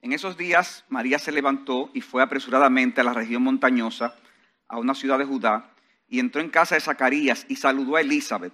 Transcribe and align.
En 0.00 0.12
esos 0.12 0.36
días 0.36 0.84
María 0.88 1.18
se 1.18 1.32
levantó 1.32 1.90
y 1.92 2.00
fue 2.00 2.22
apresuradamente 2.22 3.00
a 3.00 3.04
la 3.04 3.12
región 3.12 3.42
montañosa, 3.42 4.14
a 4.68 4.78
una 4.78 4.94
ciudad 4.94 5.18
de 5.18 5.24
Judá, 5.24 5.74
y 6.06 6.20
entró 6.20 6.40
en 6.40 6.50
casa 6.50 6.74
de 6.74 6.80
Zacarías 6.80 7.46
y 7.48 7.56
saludó 7.56 7.96
a 7.96 8.00
Elizabeth. 8.00 8.52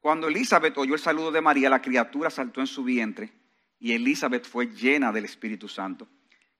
Cuando 0.00 0.28
Elizabeth 0.28 0.76
oyó 0.78 0.94
el 0.94 1.00
saludo 1.00 1.30
de 1.30 1.40
María, 1.40 1.70
la 1.70 1.82
criatura 1.82 2.30
saltó 2.30 2.60
en 2.60 2.66
su 2.66 2.82
vientre, 2.84 3.32
y 3.78 3.92
Elizabeth 3.92 4.46
fue 4.46 4.66
llena 4.66 5.12
del 5.12 5.24
Espíritu 5.24 5.68
Santo. 5.68 6.08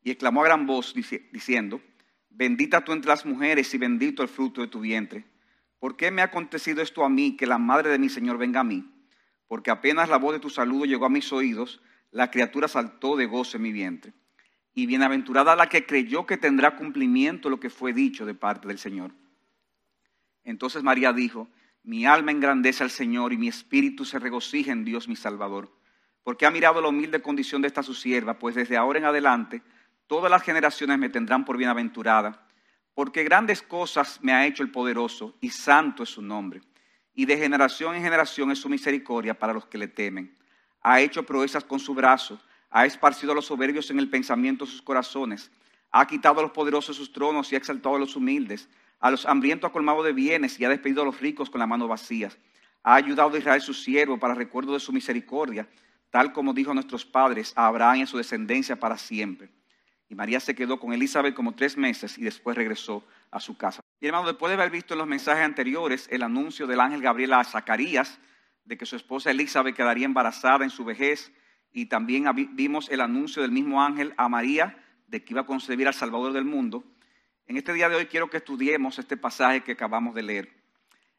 Y 0.05 0.11
exclamó 0.11 0.43
a 0.43 0.45
gran 0.45 0.67
voz 0.67 0.95
diciendo, 0.95 1.81
bendita 2.31 2.85
tú 2.85 2.93
entre 2.93 3.09
las 3.09 3.25
mujeres 3.25 3.73
y 3.75 3.79
bendito 3.79 4.23
el 4.23 4.29
fruto 4.29 4.61
de 4.61 4.69
tu 4.69 4.81
vientre. 4.81 5.25
¿Por 5.79 5.97
qué 5.97 6.11
me 6.11 6.23
ha 6.23 6.27
acontecido 6.27 6.83
esto 6.83 7.05
a 7.05 7.09
mí, 7.09 7.37
que 7.37 7.47
la 7.47 7.59
madre 7.59 7.91
de 7.91 7.99
mi 7.99 8.09
Señor 8.09 8.39
venga 8.39 8.61
a 8.61 8.65
mí? 8.65 8.89
Porque 9.49 9.71
apenas 9.71 10.09
la 10.09 10.19
voz 10.19 10.35
de 10.35 10.41
tu 10.41 10.51
saludo 10.51 10.85
llegó 10.85 11.07
a 11.07 11.11
mis 11.11 11.33
oídos, 11.33 11.81
la 12.13 12.31
criatura 12.31 12.69
saltó 12.69 13.17
de 13.17 13.27
gozo 13.27 13.57
en 13.57 13.65
mi 13.65 13.73
vientre. 13.73 14.13
Y 14.75 14.87
bienaventurada 14.87 15.57
la 15.57 15.69
que 15.69 15.85
creyó 15.85 16.25
que 16.25 16.37
tendrá 16.37 16.77
cumplimiento 16.77 17.51
lo 17.51 17.59
que 17.59 17.71
fue 17.71 17.93
dicho 17.93 18.25
de 18.25 18.35
parte 18.35 18.69
del 18.69 18.79
Señor. 18.79 19.13
Entonces 20.45 20.83
María 20.83 21.13
dijo, 21.13 21.49
mi 21.83 22.07
alma 22.07 22.31
engrandece 22.31 22.85
al 22.85 22.91
Señor 22.91 23.33
y 23.33 23.39
mi 23.39 23.49
espíritu 23.49 24.05
se 24.05 24.19
regocija 24.19 24.73
en 24.73 24.85
Dios 24.85 25.09
mi 25.09 25.17
Salvador, 25.17 25.77
porque 26.23 26.47
ha 26.47 26.51
mirado 26.51 26.81
la 26.81 26.89
humilde 26.89 27.21
condición 27.21 27.61
de 27.63 27.69
esta 27.69 27.83
su 27.83 27.95
sierva, 27.95 28.39
pues 28.39 28.55
desde 28.55 28.77
ahora 28.77 28.99
en 28.99 29.05
adelante 29.05 29.63
todas 30.07 30.31
las 30.31 30.43
generaciones 30.43 30.99
me 30.99 31.09
tendrán 31.09 31.45
por 31.45 31.57
bienaventurada, 31.57 32.47
porque 32.95 33.25
grandes 33.25 33.63
cosas 33.63 34.21
me 34.23 34.33
ha 34.33 34.47
hecho 34.47 34.63
el 34.63 34.71
poderoso 34.71 35.37
y 35.41 35.51
santo 35.51 36.03
es 36.03 36.11
su 36.11 36.23
nombre, 36.23 36.61
y 37.15 37.25
de 37.27 37.39
generación 37.39 37.95
en 37.95 38.03
generación 38.03 38.51
es 38.51 38.59
su 38.59 38.69
misericordia 38.69 39.39
para 39.39 39.53
los 39.53 39.67
que 39.67 39.79
le 39.79 39.89
temen 39.89 40.42
ha 40.83 41.01
hecho 41.01 41.25
proezas 41.25 41.65
con 41.65 41.79
su 41.79 41.95
brazo, 41.95 42.41
ha 42.71 42.87
esparcido 42.87 43.33
a 43.33 43.35
los 43.35 43.47
soberbios 43.47 43.91
en 43.91 43.99
el 43.99 44.09
pensamiento 44.09 44.65
de 44.65 44.71
sus 44.71 44.83
corazones, 44.83 45.51
ha 45.91 46.07
quitado 46.07 46.41
a 46.41 46.43
los 46.43 46.53
poderosos 46.53 46.97
sus 46.97 47.13
tronos 47.13 47.53
y 47.53 47.55
ha 47.55 47.59
exaltado 47.59 47.97
a 47.97 47.99
los 47.99 48.17
humildes, 48.17 48.69
a 48.99 49.11
los 49.11 49.27
hambrientos 49.27 49.69
ha 49.69 49.73
colmado 49.73 50.03
de 50.03 50.13
bienes 50.13 50.59
y 50.59 50.65
ha 50.65 50.69
despedido 50.69 51.03
a 51.03 51.05
los 51.05 51.21
ricos 51.21 51.51
con 51.51 51.59
las 51.59 51.69
manos 51.69 51.89
vacías. 51.89 52.39
Ha 52.83 52.95
ayudado 52.95 53.35
a 53.35 53.39
Israel 53.39 53.61
su 53.61 53.75
siervo 53.75 54.19
para 54.19 54.35
recuerdo 54.35 54.73
de 54.73 54.81
su 54.81 54.93
misericordia, 54.93 55.69
tal 56.11 56.33
como 56.33 56.55
dijo 56.55 56.71
a 56.71 56.75
nuestros 56.75 57.05
padres, 57.05 57.53
a 57.57 57.67
Abraham 57.67 57.97
y 57.97 58.03
a 58.03 58.07
su 58.07 58.17
descendencia 58.17 58.77
para 58.77 58.97
siempre. 58.97 59.51
Y 60.09 60.15
María 60.15 60.41
se 60.41 60.55
quedó 60.55 60.79
con 60.79 60.93
Elizabeth 60.93 61.35
como 61.35 61.55
tres 61.55 61.77
meses 61.77 62.19
y 62.19 62.23
después 62.23 62.57
regresó 62.57 63.05
a 63.31 63.41
su 63.41 63.57
casa. 63.57 63.81
Y 64.01 64.07
hermano, 64.07 64.27
después 64.27 64.51
de 64.51 64.55
haber 64.55 64.71
visto 64.71 64.95
en 64.95 64.99
los 64.99 65.07
mensajes 65.07 65.45
anteriores 65.45 66.07
el 66.11 66.23
anuncio 66.23 66.67
del 66.67 66.81
ángel 66.81 67.03
Gabriel 67.03 67.33
a 67.33 67.45
Zacarías, 67.45 68.19
de 68.65 68.77
que 68.77 68.87
su 68.87 68.97
esposa 68.97 69.31
Elizabeth 69.31 69.75
quedaría 69.75 70.07
embarazada 70.07 70.65
en 70.65 70.71
su 70.71 70.85
vejez 70.85 71.33
y 71.73 71.87
también 71.87 72.27
vimos 72.55 72.89
el 72.91 73.01
anuncio 73.01 73.43
del 73.43 73.51
mismo 73.51 73.83
ángel 73.83 74.15
a 74.17 74.29
María 74.29 74.79
de 75.07 75.25
que 75.25 75.33
iba 75.33 75.43
a 75.43 75.47
concebir 75.47 75.89
al 75.89 75.95
Salvador 75.95 76.33
del 76.33 76.45
mundo. 76.45 76.85
En 77.47 77.57
este 77.57 77.73
día 77.73 77.89
de 77.89 77.97
hoy 77.97 78.07
quiero 78.07 78.31
que 78.31 78.39
estudiemos 78.39 78.99
este 78.99 79.17
pasaje 79.17 79.63
que 79.63 79.73
acabamos 79.73 80.15
de 80.15 80.23
leer. 80.23 80.53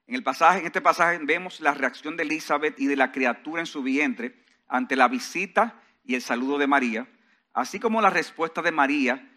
En, 0.07 0.15
el 0.15 0.23
pasaje, 0.23 0.59
en 0.59 0.65
este 0.65 0.81
pasaje 0.81 1.19
vemos 1.21 1.59
la 1.59 1.73
reacción 1.73 2.17
de 2.17 2.23
Elizabeth 2.23 2.79
y 2.79 2.87
de 2.87 2.95
la 2.95 3.11
criatura 3.11 3.61
en 3.61 3.65
su 3.65 3.83
vientre 3.83 4.35
ante 4.67 4.95
la 4.95 5.07
visita 5.07 5.81
y 6.03 6.15
el 6.15 6.21
saludo 6.21 6.57
de 6.57 6.67
María, 6.67 7.07
así 7.53 7.79
como 7.79 8.01
la 8.01 8.09
respuesta 8.09 8.61
de 8.61 8.71
María, 8.71 9.29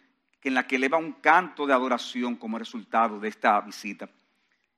en 0.47 0.55
la 0.55 0.67
que 0.67 0.77
eleva 0.77 0.97
un 0.97 1.12
canto 1.12 1.67
de 1.67 1.73
adoración 1.73 2.37
como 2.37 2.57
resultado 2.57 3.19
de 3.19 3.29
esta 3.29 3.61
visita. 3.61 4.09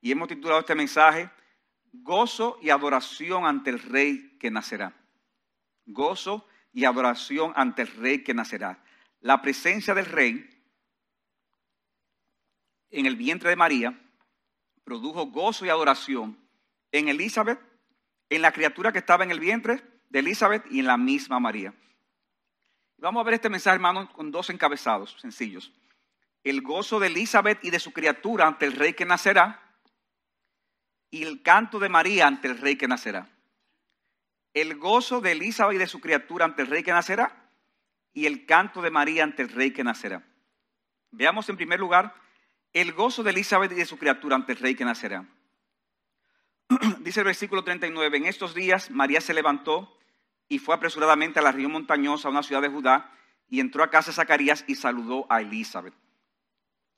Y 0.00 0.10
hemos 0.10 0.28
titulado 0.28 0.60
este 0.60 0.74
mensaje 0.74 1.28
gozo 2.02 2.58
y 2.62 2.70
adoración 2.70 3.46
ante 3.46 3.70
el 3.70 3.80
rey 3.80 4.36
que 4.38 4.50
nacerá. 4.50 4.94
Gozo 5.86 6.46
y 6.72 6.84
adoración 6.84 7.52
ante 7.56 7.82
el 7.82 7.88
rey 7.88 8.22
que 8.22 8.34
nacerá. 8.34 8.82
La 9.20 9.42
presencia 9.42 9.94
del 9.94 10.06
rey 10.06 10.48
en 12.90 13.06
el 13.06 13.16
vientre 13.16 13.50
de 13.50 13.56
María 13.56 13.98
produjo 14.84 15.26
gozo 15.26 15.66
y 15.66 15.68
adoración 15.68 16.38
en 16.92 17.08
Elizabeth, 17.08 17.60
en 18.30 18.42
la 18.42 18.52
criatura 18.52 18.92
que 18.92 18.98
estaba 18.98 19.24
en 19.24 19.30
el 19.30 19.40
vientre 19.40 19.82
de 20.08 20.20
Elizabeth 20.20 20.64
y 20.70 20.80
en 20.80 20.86
la 20.86 20.96
misma 20.96 21.38
María. 21.38 21.74
Vamos 22.96 23.20
a 23.20 23.24
ver 23.24 23.34
este 23.34 23.50
mensaje, 23.50 23.76
hermano, 23.76 24.10
con 24.12 24.30
dos 24.30 24.50
encabezados 24.50 25.16
sencillos. 25.20 25.72
El 26.42 26.62
gozo 26.62 26.98
de 26.98 27.08
Elizabeth 27.08 27.62
y 27.64 27.70
de 27.70 27.78
su 27.78 27.92
criatura 27.92 28.46
ante 28.46 28.66
el 28.66 28.72
rey 28.72 28.94
que 28.94 29.04
nacerá 29.04 29.67
y 31.10 31.22
el 31.22 31.42
canto 31.42 31.78
de 31.78 31.88
María 31.88 32.26
ante 32.26 32.48
el 32.48 32.58
rey 32.58 32.76
que 32.76 32.88
nacerá. 32.88 33.28
El 34.54 34.76
gozo 34.76 35.20
de 35.20 35.32
Elizabeth 35.32 35.76
y 35.76 35.78
de 35.78 35.86
su 35.86 36.00
criatura 36.00 36.44
ante 36.44 36.62
el 36.62 36.68
rey 36.68 36.82
que 36.82 36.92
nacerá 36.92 37.50
y 38.12 38.26
el 38.26 38.46
canto 38.46 38.82
de 38.82 38.90
María 38.90 39.24
ante 39.24 39.42
el 39.42 39.48
rey 39.48 39.72
que 39.72 39.84
nacerá. 39.84 40.24
Veamos 41.10 41.48
en 41.48 41.56
primer 41.56 41.80
lugar 41.80 42.14
el 42.72 42.92
gozo 42.92 43.22
de 43.22 43.30
Elizabeth 43.30 43.72
y 43.72 43.76
de 43.76 43.86
su 43.86 43.98
criatura 43.98 44.36
ante 44.36 44.52
el 44.52 44.58
rey 44.58 44.74
que 44.74 44.84
nacerá. 44.84 45.26
Dice 47.00 47.20
el 47.20 47.26
versículo 47.26 47.64
39, 47.64 48.18
en 48.18 48.26
estos 48.26 48.54
días 48.54 48.90
María 48.90 49.20
se 49.20 49.34
levantó 49.34 49.96
y 50.48 50.58
fue 50.58 50.74
apresuradamente 50.74 51.38
a 51.38 51.42
la 51.42 51.52
región 51.52 51.72
montañosa, 51.72 52.28
a 52.28 52.30
una 52.30 52.42
ciudad 52.42 52.62
de 52.62 52.68
Judá, 52.68 53.12
y 53.48 53.60
entró 53.60 53.82
a 53.82 53.90
casa 53.90 54.10
de 54.10 54.16
Zacarías 54.16 54.64
y 54.66 54.74
saludó 54.74 55.26
a 55.30 55.40
Elizabeth. 55.40 55.94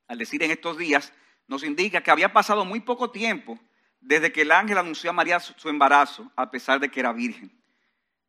Al 0.09 0.19
decir 0.19 0.43
en 0.43 0.51
estos 0.51 0.77
días, 0.77 1.13
nos 1.47 1.63
indica 1.63 2.03
que 2.03 2.11
había 2.11 2.33
pasado 2.33 2.65
muy 2.65 2.81
poco 2.81 3.11
tiempo 3.11 3.59
desde 4.01 4.33
que 4.33 4.43
el 4.43 4.53
ángel 4.53 4.79
anunció 4.79 5.11
a 5.11 5.13
María 5.13 5.41
su 5.41 5.69
embarazo, 5.69 6.31
a 6.37 6.51
pesar 6.51 6.81
de 6.81 6.91
que 6.91 7.01
era 7.01 7.13
virgen. 7.13 7.53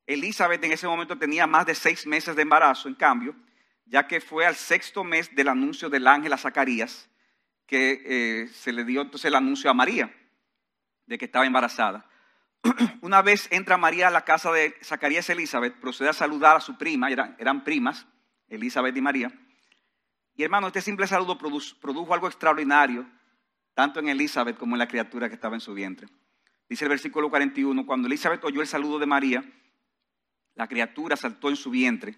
Elizabeth 0.06 0.64
en 0.64 0.74
ese 0.74 0.88
momento 0.88 1.18
tenía 1.18 1.48
más 1.48 1.66
de 1.66 1.76
seis 1.76 2.06
meses 2.06 2.36
de 2.36 2.42
embarazo, 2.42 2.90
en 2.90 2.96
cambio, 2.96 3.36
ya 3.86 4.08
que 4.08 4.22
fue 4.22 4.46
al 4.46 4.56
sexto 4.56 5.04
mes 5.04 5.34
del 5.36 5.48
anuncio 5.48 5.90
del 5.90 6.08
ángel 6.08 6.34
a 6.34 6.38
Zacarías 6.38 7.10
que 7.66 8.02
eh, 8.06 8.48
se 8.50 8.74
le 8.74 8.84
dio 8.84 9.02
entonces 9.02 9.26
el 9.26 9.36
anuncio 9.36 9.70
a 9.70 9.74
María 9.74 10.14
de 11.06 11.18
que 11.18 11.26
estaba 11.26 11.46
embarazada. 11.46 12.06
Una 13.02 13.22
vez 13.22 13.48
entra 13.50 13.78
María 13.78 14.10
a 14.10 14.12
la 14.12 14.26
casa 14.26 14.52
de 14.52 14.76
Zacarías 14.84 15.30
y 15.30 15.32
Elizabeth, 15.32 15.80
procede 15.80 16.10
a 16.10 16.14
saludar 16.14 16.58
a 16.58 16.60
su 16.60 16.78
prima, 16.78 17.10
eran, 17.10 17.36
eran 17.40 17.64
primas, 17.64 18.06
Elizabeth 18.50 18.96
y 18.98 19.02
María. 19.02 19.32
Y 20.36 20.44
hermano, 20.44 20.68
este 20.68 20.82
simple 20.82 21.08
saludo 21.08 21.38
produjo 21.38 22.14
algo 22.14 22.28
extraordinario 22.28 23.06
tanto 23.74 24.00
en 24.00 24.10
Elizabeth 24.10 24.58
como 24.58 24.76
en 24.76 24.80
la 24.80 24.88
criatura 24.88 25.30
que 25.30 25.36
estaba 25.36 25.56
en 25.56 25.62
su 25.62 25.74
vientre. 25.74 26.08
Dice 26.70 26.86
el 26.86 26.90
versículo 26.90 27.30
41, 27.30 27.86
cuando 27.86 28.08
Elizabeth 28.08 28.44
oyó 28.46 28.62
el 28.62 28.68
saludo 28.68 29.00
de 29.00 29.06
María, 29.06 29.44
la 30.56 30.68
criatura 30.68 31.16
saltó 31.16 31.50
en 31.50 31.56
su 31.56 31.70
vientre 31.70 32.18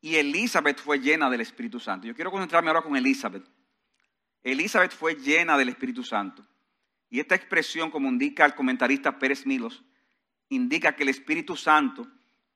y 0.00 0.16
Elizabeth 0.16 0.80
fue 0.80 0.98
llena 0.98 1.30
del 1.30 1.42
Espíritu 1.42 1.78
Santo. 1.78 2.06
Yo 2.06 2.14
quiero 2.14 2.30
concentrarme 2.30 2.70
ahora 2.70 2.82
con 2.82 2.96
Elizabeth. 2.96 3.44
Elizabeth 4.42 4.92
fue 4.92 5.14
llena 5.14 5.56
del 5.56 5.68
Espíritu 5.68 6.02
Santo. 6.02 6.44
Y 7.08 7.20
esta 7.20 7.34
expresión, 7.34 7.90
como 7.90 8.08
indica 8.08 8.44
el 8.44 8.54
comentarista 8.54 9.18
Pérez 9.18 9.46
Milos, 9.46 9.84
indica 10.48 10.96
que 10.96 11.02
el 11.02 11.10
Espíritu 11.10 11.56
Santo 11.56 12.08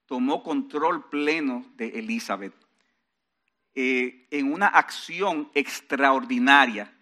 tomó 0.06 0.42
control 0.42 1.08
pleno 1.08 1.66
de 1.76 1.98
Elizabeth 1.98 2.54
eh, 3.74 4.26
en 4.30 4.50
una 4.50 4.68
acción 4.68 5.50
extraordinaria 5.54 6.95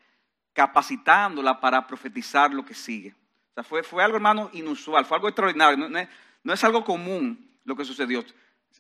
capacitándola 0.54 1.60
para 1.60 1.87
profetizar 1.87 2.54
lo 2.54 2.65
que 2.65 2.75
sigue. 2.75 3.15
O 3.50 3.54
sea, 3.54 3.62
fue, 3.62 3.82
fue 3.82 4.03
algo, 4.03 4.16
hermano, 4.16 4.48
inusual, 4.54 5.04
fue 5.04 5.16
algo 5.16 5.28
extraordinario, 5.28 5.88
no, 5.88 6.53
es, 6.53 6.65
algo 6.65 6.84
común 6.84 7.59
lo 7.65 7.76
que 7.76 7.84
sucedió. 7.84 8.25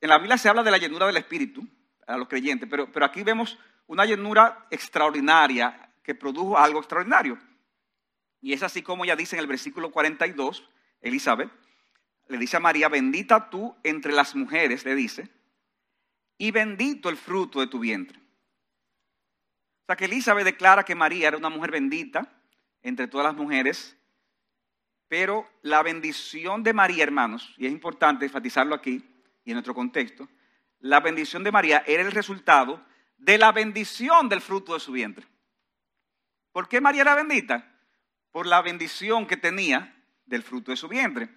En 0.00 0.08
la 0.08 0.18
Biblia 0.18 0.38
se 0.38 0.48
habla 0.48 0.62
de 0.62 0.70
la 0.70 0.78
llenura 0.78 1.06
del 1.06 1.16
Espíritu 1.16 1.66
a 2.06 2.16
los 2.16 2.28
creyentes, 2.28 2.68
pero, 2.70 2.90
pero 2.90 3.04
aquí 3.04 3.22
vemos 3.22 3.58
una 3.86 4.06
llenura 4.06 4.66
extraordinaria 4.70 5.90
que 6.02 6.14
produjo 6.14 6.56
algo 6.56 6.78
extraordinario. 6.78 7.38
Y 8.40 8.52
es 8.52 8.62
así 8.62 8.82
como 8.82 9.04
ella 9.04 9.16
dice 9.16 9.36
en 9.36 9.40
el 9.40 9.46
versículo 9.46 9.90
42, 9.90 10.68
Elizabeth, 11.00 11.50
le 12.28 12.38
dice 12.38 12.56
a 12.56 12.60
María, 12.60 12.88
bendita 12.88 13.50
tú 13.50 13.76
entre 13.82 14.12
las 14.12 14.34
mujeres, 14.34 14.84
le 14.84 14.94
dice, 14.94 15.28
y 16.38 16.50
bendito 16.50 17.08
el 17.08 17.16
fruto 17.16 17.60
de 17.60 17.66
tu 17.66 17.78
vientre. 17.78 18.23
O 19.84 19.86
sea 19.86 19.96
que 19.96 20.06
Elizabeth 20.06 20.46
declara 20.46 20.82
que 20.82 20.94
María 20.94 21.28
era 21.28 21.36
una 21.36 21.50
mujer 21.50 21.70
bendita 21.70 22.26
entre 22.80 23.06
todas 23.06 23.26
las 23.26 23.34
mujeres, 23.36 23.98
pero 25.08 25.46
la 25.60 25.82
bendición 25.82 26.62
de 26.62 26.72
María, 26.72 27.02
hermanos, 27.02 27.54
y 27.58 27.66
es 27.66 27.72
importante 27.72 28.24
enfatizarlo 28.24 28.74
aquí 28.74 29.04
y 29.44 29.50
en 29.50 29.56
nuestro 29.56 29.74
contexto, 29.74 30.26
la 30.80 31.00
bendición 31.00 31.44
de 31.44 31.52
María 31.52 31.84
era 31.86 32.02
el 32.02 32.12
resultado 32.12 32.82
de 33.18 33.36
la 33.36 33.52
bendición 33.52 34.30
del 34.30 34.40
fruto 34.40 34.72
de 34.72 34.80
su 34.80 34.90
vientre. 34.92 35.26
¿Por 36.50 36.66
qué 36.66 36.80
María 36.80 37.02
era 37.02 37.14
bendita? 37.14 37.70
Por 38.30 38.46
la 38.46 38.62
bendición 38.62 39.26
que 39.26 39.36
tenía 39.36 40.02
del 40.24 40.42
fruto 40.42 40.70
de 40.70 40.78
su 40.78 40.88
vientre. 40.88 41.28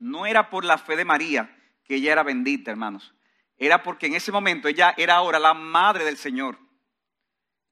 No 0.00 0.26
era 0.26 0.50
por 0.50 0.64
la 0.64 0.76
fe 0.76 0.96
de 0.96 1.04
María 1.04 1.56
que 1.84 1.96
ella 1.96 2.10
era 2.10 2.24
bendita, 2.24 2.72
hermanos. 2.72 3.14
Era 3.56 3.84
porque 3.84 4.06
en 4.06 4.14
ese 4.14 4.32
momento 4.32 4.66
ella 4.66 4.92
era 4.96 5.14
ahora 5.14 5.38
la 5.38 5.54
madre 5.54 6.04
del 6.04 6.16
Señor 6.16 6.63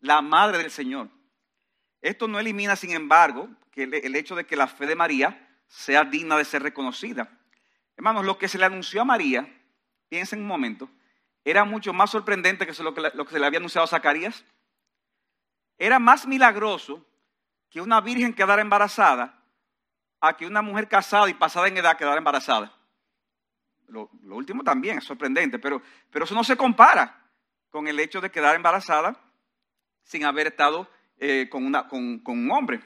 la 0.02 0.20
madre 0.20 0.58
del 0.58 0.70
Señor. 0.70 1.08
Esto 2.02 2.28
no 2.28 2.38
elimina, 2.38 2.76
sin 2.76 2.90
embargo, 2.90 3.48
que 3.70 3.84
el 3.84 4.14
hecho 4.14 4.34
de 4.36 4.44
que 4.44 4.56
la 4.56 4.66
fe 4.66 4.86
de 4.86 4.94
María 4.94 5.48
sea 5.68 6.04
digna 6.04 6.36
de 6.36 6.44
ser 6.44 6.62
reconocida. 6.62 7.30
Hermanos, 7.96 8.26
lo 8.26 8.36
que 8.36 8.48
se 8.48 8.58
le 8.58 8.66
anunció 8.66 9.00
a 9.00 9.06
María, 9.06 9.48
piensen 10.08 10.40
un 10.40 10.46
momento, 10.46 10.90
era 11.44 11.64
mucho 11.64 11.92
más 11.92 12.10
sorprendente 12.10 12.66
que 12.66 12.82
lo 12.82 12.94
que, 12.94 13.32
se 13.32 13.38
le 13.38 13.46
había 13.46 13.58
anunciado 13.58 13.84
a 13.84 13.88
Zacarías. 13.88 14.44
Era 15.78 15.98
más 15.98 16.26
milagroso 16.26 17.04
que 17.70 17.80
una 17.80 18.00
virgen 18.00 18.34
quedara 18.34 18.62
embarazada 18.62 19.42
a 20.20 20.36
que 20.36 20.46
una 20.46 20.62
mujer 20.62 20.88
casada 20.88 21.28
y 21.28 21.34
pasada 21.34 21.68
en 21.68 21.78
edad 21.78 21.96
quedara 21.96 22.18
embarazada. 22.18 22.72
Lo, 23.88 24.10
último 24.24 24.62
también 24.62 24.98
es 24.98 25.04
sorprendente, 25.04 25.58
pero, 25.58 25.82
pero, 26.10 26.24
eso 26.24 26.34
no 26.34 26.44
se 26.44 26.56
compara 26.56 27.30
con 27.70 27.88
el 27.88 27.98
hecho 27.98 28.20
de 28.20 28.30
quedar 28.30 28.54
embarazada 28.54 29.16
sin 30.02 30.24
haber 30.24 30.48
estado 30.48 30.88
eh, 31.18 31.48
con, 31.50 31.72
con 31.72 32.38
un 32.38 32.50
hombre. 32.50 32.80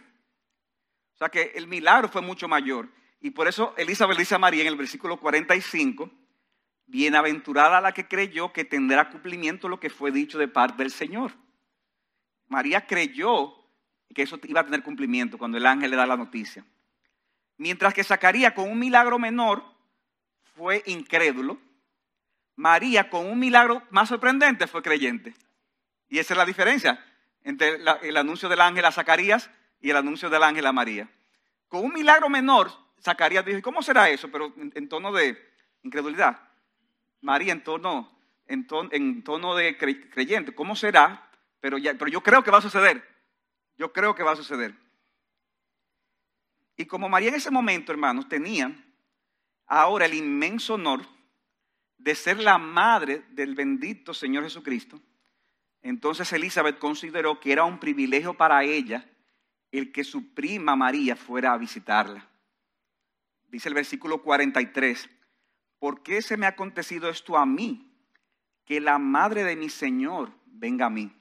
O 1.14 1.18
sea 1.18 1.28
que 1.30 1.52
el 1.54 1.66
milagro 1.66 2.08
fue 2.08 2.20
mucho 2.20 2.48
mayor. 2.48 2.88
Y 3.20 3.30
por 3.30 3.48
eso 3.48 3.74
Elizabeth 3.76 4.18
dice 4.18 4.34
a 4.34 4.38
María 4.38 4.62
en 4.62 4.68
el 4.68 4.76
versículo 4.76 5.18
45, 5.18 6.10
bienaventurada 6.86 7.80
la 7.80 7.92
que 7.92 8.06
creyó 8.06 8.52
que 8.52 8.64
tendrá 8.64 9.08
cumplimiento 9.08 9.68
lo 9.68 9.80
que 9.80 9.90
fue 9.90 10.12
dicho 10.12 10.38
de 10.38 10.48
parte 10.48 10.82
del 10.82 10.92
Señor. 10.92 11.32
María 12.48 12.86
creyó 12.86 13.54
que 14.14 14.22
eso 14.22 14.38
iba 14.44 14.60
a 14.60 14.64
tener 14.64 14.82
cumplimiento 14.82 15.38
cuando 15.38 15.58
el 15.58 15.66
ángel 15.66 15.90
le 15.90 15.96
da 15.96 16.06
la 16.06 16.16
noticia. 16.16 16.64
Mientras 17.56 17.94
que 17.94 18.04
Zacarías 18.04 18.52
con 18.52 18.70
un 18.70 18.78
milagro 18.78 19.18
menor 19.18 19.64
fue 20.54 20.82
incrédulo, 20.86 21.58
María 22.54 23.10
con 23.10 23.26
un 23.26 23.38
milagro 23.38 23.82
más 23.90 24.08
sorprendente 24.08 24.66
fue 24.66 24.82
creyente. 24.82 25.34
Y 26.08 26.18
esa 26.18 26.34
es 26.34 26.38
la 26.38 26.46
diferencia 26.46 27.04
entre 27.46 27.78
el 28.02 28.16
anuncio 28.16 28.48
del 28.48 28.60
ángel 28.60 28.84
a 28.84 28.90
Zacarías 28.90 29.48
y 29.80 29.90
el 29.90 29.96
anuncio 29.96 30.28
del 30.28 30.42
ángel 30.42 30.66
a 30.66 30.72
María. 30.72 31.08
Con 31.68 31.84
un 31.84 31.92
milagro 31.92 32.28
menor, 32.28 32.72
Zacarías 33.00 33.44
dijo, 33.44 33.62
¿cómo 33.62 33.82
será 33.82 34.10
eso? 34.10 34.28
Pero 34.32 34.52
en, 34.56 34.88
tono 34.88 35.12
de 35.12 35.40
incredulidad. 35.84 36.40
María 37.20 37.52
en 37.52 37.62
tono, 37.62 38.18
en 38.48 38.66
tono, 39.22 39.54
de 39.54 39.78
creyente, 39.78 40.56
¿cómo 40.56 40.74
será? 40.74 41.30
Pero, 41.60 41.78
ya, 41.78 41.94
pero 41.94 42.10
yo 42.10 42.20
creo 42.20 42.42
que 42.42 42.50
va 42.50 42.58
a 42.58 42.62
suceder. 42.62 43.06
Yo 43.78 43.92
creo 43.92 44.16
que 44.16 44.24
va 44.24 44.32
a 44.32 44.36
suceder. 44.36 44.74
Y 46.76 46.86
como 46.86 47.08
María 47.08 47.28
en 47.28 47.36
ese 47.36 47.52
momento, 47.52 47.92
hermanos, 47.92 48.28
tenía 48.28 48.76
ahora 49.68 50.06
el 50.06 50.14
inmenso 50.14 50.74
honor 50.74 51.06
de 51.96 52.16
ser 52.16 52.40
la 52.40 52.58
madre 52.58 53.22
del 53.30 53.54
bendito 53.54 54.12
Señor 54.12 54.42
Jesucristo, 54.42 55.00
entonces 55.88 56.32
Elizabeth 56.32 56.80
consideró 56.80 57.38
que 57.38 57.52
era 57.52 57.62
un 57.62 57.78
privilegio 57.78 58.34
para 58.34 58.64
ella 58.64 59.08
el 59.70 59.92
que 59.92 60.02
su 60.02 60.34
prima 60.34 60.74
María 60.74 61.14
fuera 61.14 61.52
a 61.52 61.58
visitarla. 61.58 62.28
Dice 63.46 63.68
el 63.68 63.74
versículo 63.76 64.20
43, 64.20 65.08
¿por 65.78 66.02
qué 66.02 66.22
se 66.22 66.36
me 66.36 66.46
ha 66.46 66.50
acontecido 66.50 67.08
esto 67.08 67.36
a 67.36 67.46
mí? 67.46 67.88
Que 68.64 68.80
la 68.80 68.98
madre 68.98 69.44
de 69.44 69.54
mi 69.54 69.68
Señor 69.68 70.32
venga 70.46 70.86
a 70.86 70.90
mí. 70.90 71.12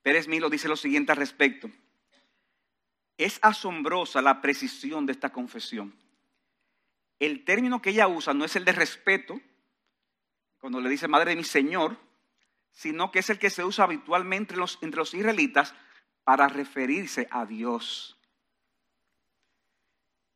Pérez 0.00 0.26
Milo 0.26 0.48
dice 0.48 0.68
lo 0.68 0.76
siguiente 0.76 1.12
al 1.12 1.18
respecto. 1.18 1.70
Es 3.18 3.38
asombrosa 3.42 4.22
la 4.22 4.40
precisión 4.40 5.04
de 5.04 5.12
esta 5.12 5.30
confesión. 5.30 5.94
El 7.18 7.44
término 7.44 7.82
que 7.82 7.90
ella 7.90 8.08
usa 8.08 8.32
no 8.32 8.46
es 8.46 8.56
el 8.56 8.64
de 8.64 8.72
respeto, 8.72 9.38
cuando 10.58 10.80
le 10.80 10.88
dice 10.88 11.06
madre 11.06 11.32
de 11.32 11.36
mi 11.36 11.44
Señor, 11.44 11.98
sino 12.72 13.10
que 13.10 13.20
es 13.20 13.30
el 13.30 13.38
que 13.38 13.50
se 13.50 13.64
usa 13.64 13.84
habitualmente 13.84 14.54
entre 14.82 14.98
los, 14.98 15.14
israelitas 15.14 15.74
para 16.24 16.48
referirse 16.48 17.26
a 17.30 17.44
Dios. 17.44 18.18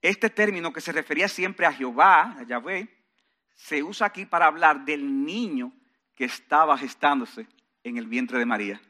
Este 0.02 0.28
término 0.31 0.72
que 0.72 0.81
se 0.81 0.92
refería 0.92 1.28
siempre 1.28 1.66
a 1.66 1.72
Jehová, 1.72 2.36
a 2.38 2.42
Yahvé, 2.42 2.88
se 3.54 3.82
usa 3.82 4.08
aquí 4.08 4.26
para 4.26 4.46
hablar 4.46 4.84
del 4.84 5.25
niño 5.25 5.72
que 6.14 6.25
estaba 6.25 6.76
gestándose 6.76 7.46
en 7.82 7.96
el 7.96 8.06
vientre 8.06 8.38
de 8.38 8.46
María. 8.46 8.81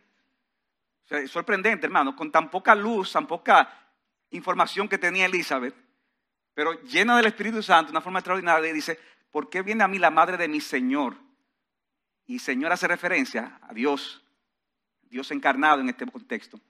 es 1.10 1.30
sorprendente, 1.30 1.86
hermano, 1.86 2.16
con 2.16 2.32
tan 2.32 2.50
poca 2.50 2.74
luz, 2.74 3.12
tan 3.12 3.26
poca 3.26 3.68
información 4.30 4.88
que 4.88 4.98
tenía 4.98 5.26
Elizabeth, 5.26 5.74
pero 6.54 6.80
llena 6.82 7.16
del 7.16 7.26
Espíritu 7.26 7.62
Santo, 7.62 7.90
una 7.90 8.00
forma 8.00 8.20
extraordinaria, 8.20 8.72
dice, 8.72 8.98
¿por 9.30 9.50
qué 9.50 9.62
viene 9.62 9.84
a 9.84 9.88
mí 9.88 9.98
la 9.98 10.10
madre 10.10 10.36
de 10.36 10.48
mi 10.48 10.60
Señor? 10.60 11.16
Y 12.26 12.38
Señor 12.38 12.72
hace 12.72 12.88
referencia 12.88 13.58
a 13.62 13.74
Dios, 13.74 14.22
Dios 15.02 15.30
encarnado 15.30 15.80
en 15.80 15.88
este 15.88 16.06
contexto. 16.06 16.60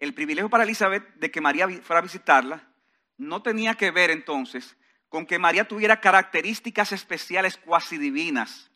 El 0.00 0.14
privilegio 0.14 0.48
para 0.48 0.64
Elizabeth 0.64 1.14
de 1.14 1.30
que 1.30 1.40
María 1.40 1.68
fuera 1.82 2.00
a 2.00 2.02
visitarla 2.02 2.68
no 3.16 3.42
tenía 3.42 3.74
que 3.74 3.90
ver 3.90 4.10
entonces 4.10 4.76
con 5.08 5.26
que 5.26 5.38
María 5.38 5.66
tuviera 5.66 6.00
características 6.00 6.92
especiales 6.92 7.56
cuasi 7.56 7.98
divinas 7.98 8.70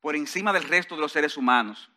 por 0.00 0.16
encima 0.16 0.52
del 0.52 0.64
resto 0.64 0.94
de 0.94 1.00
los 1.00 1.12
seres 1.12 1.36
humanos. 1.36 1.90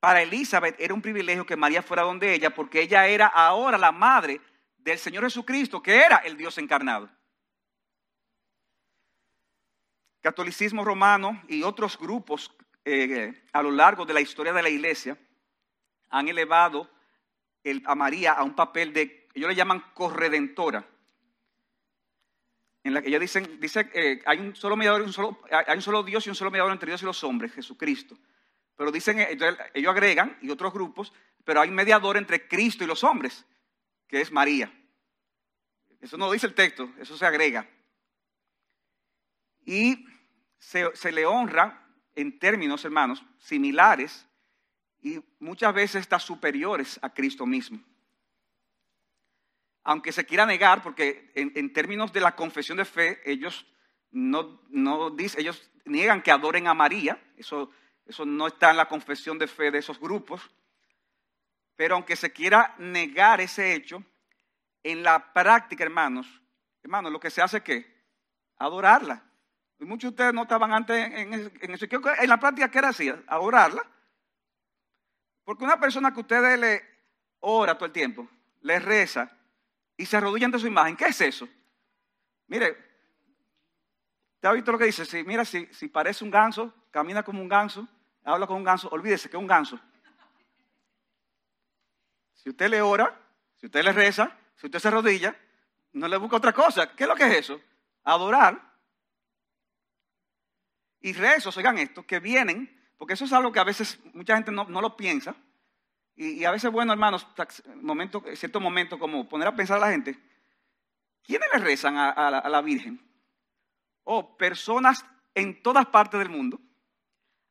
Para 0.00 0.22
Elizabeth 0.22 0.74
era 0.80 0.94
un 0.94 1.02
privilegio 1.02 1.46
que 1.46 1.56
María 1.56 1.82
fuera 1.82 2.02
donde 2.02 2.34
ella, 2.34 2.54
porque 2.54 2.80
ella 2.80 3.06
era 3.06 3.26
ahora 3.26 3.78
la 3.78 3.92
madre 3.92 4.40
del 4.78 4.98
Señor 4.98 5.24
Jesucristo, 5.24 5.82
que 5.82 5.96
era 5.96 6.16
el 6.16 6.36
Dios 6.36 6.58
encarnado. 6.58 7.08
Catolicismo 10.22 10.84
romano 10.84 11.42
y 11.48 11.62
otros 11.62 11.98
grupos 11.98 12.52
eh, 12.84 13.42
a 13.52 13.62
lo 13.62 13.70
largo 13.70 14.06
de 14.06 14.14
la 14.14 14.20
historia 14.20 14.52
de 14.52 14.62
la 14.62 14.70
iglesia 14.70 15.18
han 16.10 16.28
elevado 16.28 16.88
a 17.84 17.94
María 17.94 18.32
a 18.32 18.42
un 18.42 18.54
papel 18.54 18.92
de, 18.92 19.28
ellos 19.34 19.48
le 19.48 19.54
llaman 19.54 19.80
corredentora. 19.94 20.86
En 22.84 22.94
la 22.94 23.02
que 23.02 23.08
ellos 23.08 23.20
dicen, 23.20 23.60
dice, 23.60 23.90
eh, 23.94 24.22
hay 24.26 24.38
un 24.38 24.56
solo 24.56 24.76
mediador, 24.76 25.02
hay 25.50 25.76
un 25.76 25.82
solo 25.82 26.02
Dios 26.02 26.26
y 26.26 26.30
un 26.30 26.34
solo 26.34 26.50
mediador 26.50 26.72
entre 26.72 26.88
Dios 26.88 27.02
y 27.02 27.04
los 27.04 27.22
hombres, 27.22 27.52
Jesucristo. 27.52 28.16
Pero 28.76 28.90
dicen, 28.90 29.20
eh, 29.20 29.38
ellos 29.74 29.92
agregan, 29.92 30.38
y 30.40 30.50
otros 30.50 30.72
grupos, 30.72 31.12
pero 31.44 31.60
hay 31.60 31.68
un 31.68 31.74
mediador 31.74 32.16
entre 32.16 32.48
Cristo 32.48 32.82
y 32.82 32.86
los 32.88 33.04
hombres, 33.04 33.44
que 34.08 34.20
es 34.20 34.32
María. 34.32 34.72
Eso 36.00 36.16
no 36.16 36.30
dice 36.32 36.46
el 36.46 36.54
texto, 36.54 36.90
eso 36.98 37.16
se 37.16 37.24
agrega. 37.24 37.68
Y 39.64 40.06
se, 40.58 41.12
le 41.12 41.26
honra 41.26 41.86
en 42.14 42.38
términos, 42.38 42.84
hermanos, 42.84 43.24
similares 43.38 44.26
y 45.00 45.20
muchas 45.40 45.74
veces 45.74 46.00
está 46.02 46.18
superiores 46.18 46.98
a 47.02 47.10
Cristo 47.10 47.46
mismo. 47.46 47.80
Aunque 49.84 50.12
se 50.12 50.24
quiera 50.24 50.46
negar, 50.46 50.82
porque 50.82 51.32
en, 51.34 51.72
términos 51.72 52.12
de 52.12 52.20
la 52.20 52.36
confesión 52.36 52.78
de 52.78 52.84
fe, 52.84 53.20
ellos 53.24 53.66
no, 54.12 54.62
no 54.68 55.10
dicen, 55.10 55.40
ellos 55.40 55.70
niegan 55.84 56.22
que 56.22 56.30
adoren 56.30 56.68
a 56.68 56.74
María, 56.74 57.20
eso 57.36 57.70
eso 58.06 58.26
no 58.26 58.46
está 58.46 58.70
en 58.70 58.76
la 58.76 58.88
confesión 58.88 59.38
de 59.38 59.46
fe 59.46 59.70
de 59.70 59.78
esos 59.78 59.98
grupos. 59.98 60.50
Pero 61.76 61.94
aunque 61.94 62.16
se 62.16 62.32
quiera 62.32 62.74
negar 62.78 63.40
ese 63.40 63.74
hecho, 63.74 64.04
en 64.82 65.02
la 65.02 65.32
práctica, 65.32 65.84
hermanos, 65.84 66.26
hermanos, 66.82 67.12
lo 67.12 67.20
que 67.20 67.30
se 67.30 67.40
hace 67.40 67.58
es 67.58 67.62
que 67.62 68.04
adorarla. 68.58 69.24
Y 69.82 69.84
muchos 69.84 70.10
de 70.10 70.14
ustedes 70.14 70.32
no 70.32 70.42
estaban 70.42 70.72
antes 70.72 70.96
en, 71.12 71.34
eso. 71.34 71.86
En 71.90 72.28
la 72.28 72.38
práctica, 72.38 72.70
¿qué 72.70 72.78
era 72.78 72.90
así? 72.90 73.12
Adorarla. 73.26 73.84
Porque 75.42 75.64
una 75.64 75.80
persona 75.80 76.14
que 76.14 76.20
ustedes 76.20 76.56
le 76.56 76.84
ora 77.40 77.74
todo 77.74 77.86
el 77.86 77.92
tiempo, 77.92 78.28
le 78.60 78.78
reza 78.78 79.28
y 79.96 80.06
se 80.06 80.16
arrodilla 80.16 80.46
ante 80.46 80.60
su 80.60 80.68
imagen, 80.68 80.96
¿qué 80.96 81.06
es 81.06 81.20
eso? 81.20 81.48
Mire, 82.46 82.76
¿te 84.38 84.46
ha 84.46 84.52
visto 84.52 84.70
lo 84.70 84.78
que 84.78 84.84
dice? 84.84 85.04
Si, 85.04 85.24
mira, 85.24 85.44
si, 85.44 85.66
si 85.72 85.88
parece 85.88 86.22
un 86.22 86.30
ganso, 86.30 86.72
camina 86.92 87.24
como 87.24 87.42
un 87.42 87.48
ganso, 87.48 87.88
habla 88.22 88.46
con 88.46 88.58
un 88.58 88.64
ganso, 88.64 88.88
olvídese 88.88 89.28
que 89.28 89.36
es 89.36 89.40
un 89.40 89.48
ganso. 89.48 89.80
Si 92.34 92.50
usted 92.50 92.70
le 92.70 92.80
ora, 92.80 93.20
si 93.56 93.66
usted 93.66 93.82
le 93.82 93.92
reza, 93.92 94.38
si 94.54 94.66
usted 94.66 94.78
se 94.78 94.86
arrodilla, 94.86 95.34
no 95.94 96.06
le 96.06 96.18
busca 96.18 96.36
otra 96.36 96.52
cosa. 96.52 96.94
¿Qué 96.94 97.02
es 97.02 97.08
lo 97.08 97.16
que 97.16 97.24
es 97.24 97.38
eso? 97.38 97.60
Adorar. 98.04 98.71
Y 101.02 101.12
rezos, 101.12 101.56
oigan 101.56 101.78
esto, 101.78 102.06
que 102.06 102.20
vienen, 102.20 102.80
porque 102.96 103.14
eso 103.14 103.24
es 103.24 103.32
algo 103.32 103.50
que 103.50 103.58
a 103.58 103.64
veces 103.64 103.98
mucha 104.14 104.36
gente 104.36 104.52
no, 104.52 104.64
lo 104.64 104.96
piensa. 104.96 105.34
Y, 106.14 106.44
a 106.44 106.52
veces, 106.52 106.70
bueno, 106.70 106.92
hermanos, 106.92 107.26
momento, 107.82 108.22
cierto 108.34 108.60
momento 108.60 108.98
como 108.98 109.28
poner 109.28 109.48
a 109.48 109.56
pensar 109.56 109.78
a 109.78 109.80
la 109.80 109.90
gente, 109.90 110.16
¿quiénes 111.22 111.48
le 111.52 111.58
rezan 111.58 111.96
a, 111.96 112.10
a 112.10 112.48
la 112.48 112.60
Virgen? 112.62 113.00
O 114.04 114.18
oh, 114.18 114.36
personas 114.36 115.04
en 115.34 115.60
todas 115.62 115.86
partes 115.86 116.20
del 116.20 116.28
mundo 116.28 116.60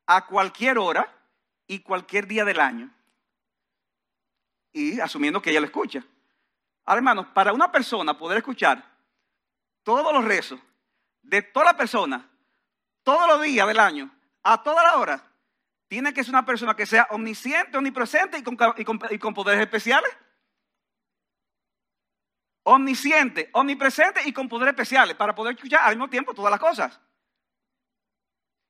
a 0.06 0.26
cualquier 0.26 0.78
hora 0.78 1.14
y 1.66 1.80
cualquier 1.80 2.26
día 2.26 2.46
del 2.46 2.60
año. 2.60 2.90
Y 4.72 4.98
asumiendo 5.00 5.42
que 5.42 5.50
ella 5.50 5.60
lo 5.60 5.66
escucha. 5.66 6.02
Ahora, 6.84 6.98
hermanos, 6.98 7.26
para 7.34 7.52
una 7.52 7.70
persona 7.70 8.16
poder 8.16 8.38
escuchar 8.38 8.82
todos 9.82 10.12
los 10.12 10.24
rezos 10.24 10.58
de 11.22 11.42
toda 11.42 11.66
la 11.66 11.76
persona, 11.76 12.31
todos 13.02 13.26
los 13.28 13.42
días 13.42 13.66
del 13.66 13.78
año, 13.78 14.14
a 14.42 14.62
toda 14.62 14.82
la 14.82 14.96
hora, 14.96 15.32
tiene 15.88 16.14
que 16.14 16.24
ser 16.24 16.32
una 16.32 16.46
persona 16.46 16.74
que 16.74 16.86
sea 16.86 17.06
omnisciente, 17.10 17.76
omnipresente 17.76 18.38
y 18.38 18.42
con, 18.42 18.56
y 19.10 19.18
con 19.18 19.34
poderes 19.34 19.60
especiales. 19.60 20.10
Omnisciente, 22.64 23.50
omnipresente 23.52 24.20
y 24.24 24.32
con 24.32 24.48
poderes 24.48 24.72
especiales 24.72 25.16
para 25.16 25.34
poder 25.34 25.54
escuchar 25.54 25.80
al 25.82 25.96
mismo 25.96 26.08
tiempo 26.08 26.32
todas 26.32 26.50
las 26.50 26.60
cosas. 26.60 27.00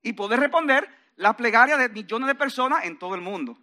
y 0.02 0.14
poder 0.14 0.40
responder 0.40 0.88
la 1.14 1.36
plegaria 1.36 1.76
de 1.76 1.88
millones 1.88 2.26
de 2.26 2.34
personas 2.34 2.84
en 2.84 2.98
todo 2.98 3.14
el 3.14 3.20
mundo. 3.20 3.56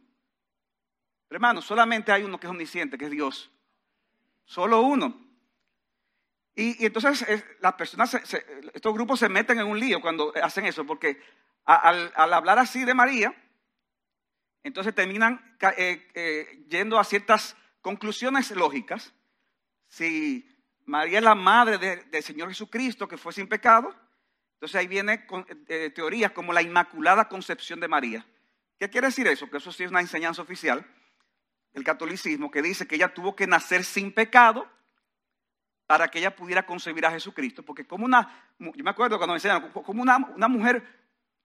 Pero 1.27 1.37
hermano, 1.37 1.61
solamente 1.61 2.11
hay 2.11 2.23
uno 2.23 2.39
que 2.39 2.47
es 2.47 2.51
omnisciente, 2.51 2.97
que 2.97 3.05
es 3.05 3.11
Dios. 3.11 3.51
Solo 4.45 4.81
uno. 4.81 5.28
Y, 6.59 6.85
entonces 6.85 7.25
las 7.61 7.73
personas, 7.75 8.13
estos 8.15 8.93
grupos 8.93 9.19
se 9.19 9.29
meten 9.29 9.61
en 9.61 9.67
un 9.67 9.79
lío 9.79 10.01
cuando 10.01 10.33
hacen 10.43 10.65
eso, 10.65 10.85
porque 10.85 11.21
al, 11.63 12.11
hablar 12.15 12.59
así 12.59 12.83
de 12.83 12.93
María, 12.93 13.33
entonces 14.63 14.93
terminan 14.93 15.55
eh, 15.77 16.05
eh, 16.13 16.65
yendo 16.67 16.99
a 16.99 17.05
ciertas 17.05 17.55
conclusiones 17.79 18.51
lógicas. 18.51 19.13
Si 19.87 20.45
María 20.85 21.19
es 21.19 21.23
la 21.23 21.33
madre 21.33 21.77
del 21.77 22.23
Señor 22.23 22.49
Jesucristo, 22.49 23.07
que 23.07 23.17
fue 23.17 23.31
sin 23.31 23.47
pecado, 23.47 23.95
entonces 24.55 24.75
ahí 24.75 24.87
viene 24.87 25.25
con, 25.25 25.45
eh, 25.69 25.91
teorías 25.91 26.33
como 26.33 26.51
la 26.51 26.61
Inmaculada 26.61 27.29
Concepción 27.29 27.79
de 27.79 27.87
María. 27.87 28.27
¿Qué 28.77 28.89
quiere 28.89 29.07
decir 29.07 29.27
eso? 29.27 29.49
Que 29.49 29.57
eso 29.57 29.71
sí 29.71 29.85
es 29.85 29.91
una 29.91 30.01
enseñanza 30.01 30.41
oficial 30.41 30.85
del 31.71 31.85
catolicismo 31.85 32.51
que 32.51 32.61
dice 32.61 32.85
que 32.85 32.95
ella 32.95 33.13
tuvo 33.13 33.33
que 33.33 33.47
nacer 33.47 33.85
sin 33.85 34.11
pecado 34.11 34.69
para 35.89 36.07
que 36.07 36.19
ella 36.19 36.35
pudiera 36.35 36.67
concebir 36.67 37.03
a 37.03 37.09
Jesucristo. 37.09 37.63
Porque 37.63 37.83
como 37.83 38.05
una, 38.05 38.45
yo 38.59 38.83
me 38.83 38.91
acuerdo 38.91 39.17
cuando 39.17 39.33
me 39.33 39.37
enseñaron, 39.37 39.71
como 39.71 40.03
una, 40.03 40.19
mujer, 40.19 40.83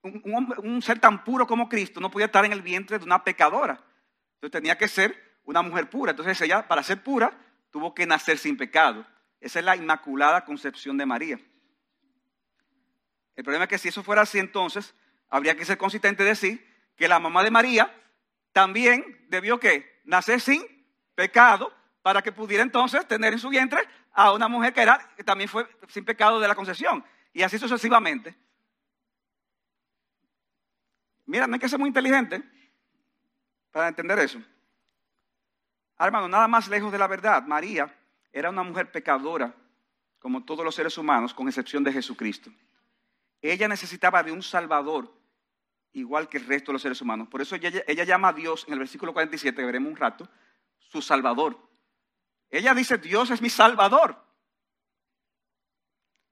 un, 0.03 0.53
un, 0.61 0.81
ser 0.83 0.99
tan 0.99 1.23
puro 1.23 1.47
como 1.47 1.67
Cristo 1.67 1.99
no 1.99 2.11
podía 2.11 2.27
estar 2.27 2.45
en 2.45 2.51
el 2.51 2.61
vientre 2.61 2.99
de 2.99 3.05
una 3.05 3.23
pecadora. 3.23 3.83
Entonces 4.35 4.51
tenía 4.51 4.77
que 4.77 4.87
ser 4.87 5.39
una 5.45 5.63
mujer 5.63 5.89
pura. 5.89 6.11
Entonces 6.11 6.39
ella, 6.41 6.67
para 6.67 6.83
ser 6.83 7.01
pura, 7.01 7.35
tuvo 7.71 7.95
que 7.95 8.05
nacer 8.05 8.37
sin 8.37 8.55
pecado. 8.55 9.03
Esa 9.41 9.57
es 9.57 9.65
la 9.65 9.75
inmaculada 9.75 10.45
concepción 10.45 10.95
de 10.95 11.07
María. 11.07 11.39
El 13.35 13.43
problema 13.43 13.63
es 13.63 13.69
que 13.71 13.79
si 13.79 13.87
eso 13.87 14.03
fuera 14.03 14.21
así, 14.21 14.37
entonces 14.37 14.93
habría 15.27 15.55
que 15.55 15.65
ser 15.65 15.79
consistente 15.79 16.21
y 16.21 16.27
decir 16.27 16.67
que 16.95 17.07
la 17.07 17.17
mamá 17.17 17.43
de 17.43 17.49
María 17.49 17.91
también 18.53 19.25
debió 19.27 19.59
que 19.59 20.01
nacer 20.03 20.39
sin 20.39 20.61
pecado 21.15 21.73
para 22.05 22.21
que 22.21 22.31
pudiera 22.31 22.61
entonces 22.61 23.03
tener 23.07 23.33
en 23.33 23.39
su 23.39 23.49
vientre 23.49 23.79
a 24.13 24.31
una 24.31 24.47
mujer 24.47 24.71
que, 24.75 24.81
era, 24.83 25.09
también 25.25 25.49
fue 25.49 25.67
sin 25.87 26.05
pecado 26.05 26.39
de 26.39 26.47
la 26.47 26.53
concepción. 26.53 27.03
Y 27.33 27.41
así 27.41 27.57
sucesivamente. 27.57 28.35
Mira, 31.25 31.47
no 31.47 31.55
hay 31.55 31.59
que 31.59 31.67
ser 31.67 31.79
muy 31.79 31.87
inteligente 31.87 32.43
para 33.71 33.87
entender 33.87 34.19
eso. 34.19 34.39
Hermano, 35.97 36.27
nada 36.27 36.47
más 36.47 36.67
lejos 36.67 36.91
de 36.91 36.99
la 36.99 37.07
verdad. 37.07 37.41
María 37.41 37.91
era 38.31 38.51
una 38.51 38.61
mujer 38.61 38.91
pecadora, 38.91 39.55
como 40.19 40.45
todos 40.45 40.63
los 40.63 40.75
seres 40.75 40.95
humanos, 40.99 41.33
con 41.33 41.47
excepción 41.47 41.83
de 41.83 41.91
Jesucristo. 41.91 42.51
Ella 43.41 43.67
necesitaba 43.67 44.21
de 44.21 44.31
un 44.31 44.43
Salvador, 44.43 45.11
igual 45.93 46.29
que 46.29 46.37
el 46.37 46.45
resto 46.45 46.67
de 46.71 46.73
los 46.73 46.83
seres 46.83 47.01
humanos. 47.01 47.29
Por 47.29 47.41
eso 47.41 47.55
ella, 47.55 47.81
ella 47.87 48.03
llama 48.03 48.27
a 48.27 48.33
Dios, 48.33 48.63
en 48.67 48.73
el 48.73 48.79
versículo 48.79 49.11
47, 49.11 49.59
que 49.59 49.65
veremos 49.65 49.89
un 49.89 49.97
rato, 49.97 50.29
su 50.77 51.01
Salvador. 51.01 51.65
Ella 52.49 52.73
dice, 52.73 52.97
Dios 52.97 53.31
es 53.31 53.41
mi 53.41 53.49
salvador. 53.49 54.23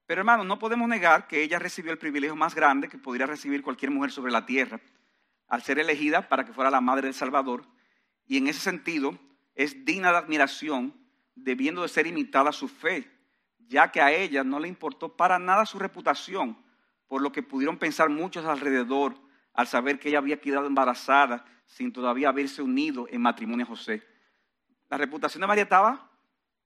Pero 0.06 0.22
hermano, 0.22 0.44
no 0.44 0.60
podemos 0.60 0.88
negar 0.88 1.28
que 1.28 1.44
ella 1.44 1.60
recibió 1.60 1.92
el 1.92 1.98
privilegio 1.98 2.36
más 2.36 2.56
grande 2.56 2.90
que 2.90 2.98
podría 2.98 3.26
recibir 3.26 3.64
cualquier 3.64 3.92
mujer 3.92 4.12
sobre 4.12 4.32
la 4.32 4.46
tierra, 4.46 4.80
al 5.48 5.64
ser 5.64 5.80
elegida 5.80 6.28
para 6.28 6.46
que 6.46 6.54
fuera 6.54 6.70
la 6.70 6.82
madre 6.82 7.08
del 7.08 7.14
Salvador. 7.14 7.66
Y 8.26 8.38
en 8.38 8.48
ese 8.48 8.60
sentido 8.60 9.18
es 9.56 9.86
digna 9.86 10.12
de 10.12 10.18
admiración, 10.18 10.94
debiendo 11.36 11.82
de 11.82 11.88
ser 11.88 12.06
imitada 12.06 12.52
su 12.52 12.68
fe, 12.68 13.10
ya 13.58 13.92
que 13.92 14.02
a 14.02 14.12
ella 14.12 14.44
no 14.44 14.60
le 14.60 14.68
importó 14.68 15.16
para 15.16 15.40
nada 15.40 15.66
su 15.66 15.80
reputación, 15.80 16.58
por 17.08 17.22
lo 17.22 17.32
que 17.32 17.44
pudieron 17.44 17.78
pensar 17.78 18.10
muchos 18.10 18.46
alrededor 18.46 19.16
al 19.54 19.68
saber 19.68 20.00
que 20.00 20.10
ella 20.10 20.18
había 20.18 20.42
quedado 20.42 20.68
embarazada 20.68 21.46
sin 21.66 21.94
todavía 21.94 22.30
haberse 22.30 22.62
unido 22.62 23.08
en 23.10 23.22
matrimonio 23.22 23.66
a 23.66 23.70
José. 23.70 24.04
La 24.94 24.98
reputación 24.98 25.42
de 25.42 25.48
María 25.48 25.64
estaba 25.64 26.08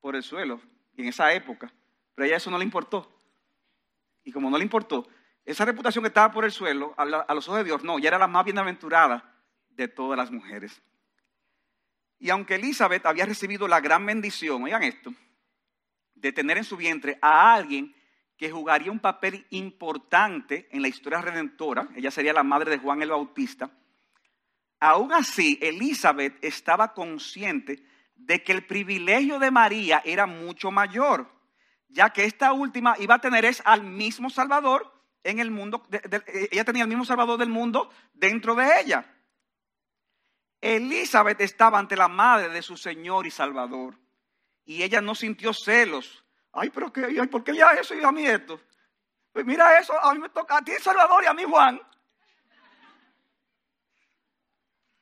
por 0.01 0.13
el 0.13 0.21
suelo 0.21 0.59
en 0.97 1.05
esa 1.05 1.31
época, 1.31 1.71
pero 2.13 2.25
a 2.25 2.27
ella 2.27 2.35
eso 2.35 2.51
no 2.51 2.57
le 2.57 2.65
importó. 2.65 3.17
Y 4.25 4.33
como 4.33 4.49
no 4.49 4.57
le 4.57 4.65
importó, 4.65 5.07
esa 5.45 5.63
reputación 5.63 6.03
que 6.03 6.09
estaba 6.09 6.29
por 6.29 6.43
el 6.43 6.51
suelo, 6.51 6.93
a, 6.97 7.05
los 7.05 7.47
ojos 7.47 7.59
de 7.59 7.63
Dios, 7.63 7.85
no, 7.85 7.99
ya 7.99 8.09
era 8.09 8.19
la 8.19 8.27
más 8.27 8.43
bienaventurada 8.43 9.33
de 9.69 9.87
todas 9.87 10.17
las 10.17 10.29
mujeres. 10.29 10.81
Y 12.19 12.29
aunque 12.29 12.55
Elizabeth 12.55 13.05
había 13.05 13.25
recibido 13.25 13.65
la 13.65 13.79
gran 13.79 14.05
bendición, 14.05 14.61
oigan 14.61 14.83
esto, 14.83 15.13
de 16.13 16.33
tener 16.33 16.57
en 16.57 16.65
su 16.65 16.75
vientre 16.75 17.17
a 17.21 17.53
alguien 17.53 17.95
que 18.35 18.51
jugaría 18.51 18.91
un 18.91 18.99
papel 18.99 19.47
importante 19.51 20.67
en 20.73 20.81
la 20.81 20.89
historia 20.89 21.21
redentora, 21.21 21.87
ella 21.95 22.11
sería 22.11 22.33
la 22.33 22.43
madre 22.43 22.71
de 22.71 22.79
Juan 22.79 23.01
el 23.01 23.11
Bautista, 23.11 23.71
aún 24.81 25.13
así 25.13 25.57
Elizabeth 25.61 26.37
estaba 26.43 26.93
consciente 26.93 27.87
de 28.17 28.43
que 28.43 28.51
el 28.51 28.65
privilegio 28.65 29.39
de 29.39 29.51
María 29.51 30.01
era 30.03 30.25
mucho 30.25 30.71
mayor, 30.71 31.31
ya 31.87 32.09
que 32.09 32.25
esta 32.25 32.51
última 32.51 32.95
iba 32.99 33.15
a 33.15 33.21
tener 33.21 33.45
es 33.45 33.61
al 33.65 33.83
mismo 33.83 34.29
Salvador 34.29 34.93
en 35.23 35.39
el 35.39 35.51
mundo, 35.51 35.87
ella 36.51 36.63
tenía 36.63 36.83
el 36.83 36.89
mismo 36.89 37.05
Salvador 37.05 37.39
del 37.39 37.49
mundo 37.49 37.89
dentro 38.13 38.55
de 38.55 38.81
ella. 38.81 39.13
Elizabeth 40.59 41.39
estaba 41.41 41.79
ante 41.79 41.95
la 41.95 42.07
madre 42.07 42.49
de 42.49 42.61
su 42.61 42.77
Señor 42.77 43.27
y 43.27 43.31
Salvador 43.31 43.97
y 44.65 44.83
ella 44.83 45.01
no 45.01 45.15
sintió 45.15 45.53
celos. 45.53 46.25
Ay, 46.51 46.69
pero 46.69 46.91
qué, 46.91 47.05
ay, 47.05 47.27
¿por 47.27 47.43
qué 47.43 47.55
ya 47.55 47.71
eso 47.71 47.93
y 47.95 48.03
a 48.03 48.11
mí 48.11 48.25
esto? 48.25 48.59
Pues 49.31 49.45
mira 49.45 49.79
eso, 49.79 49.93
a 50.01 50.13
mí 50.13 50.19
me 50.19 50.29
toca, 50.29 50.57
a 50.57 50.61
ti 50.61 50.71
Salvador 50.81 51.23
y 51.23 51.27
a 51.27 51.33
mí 51.33 51.43
Juan. 51.43 51.79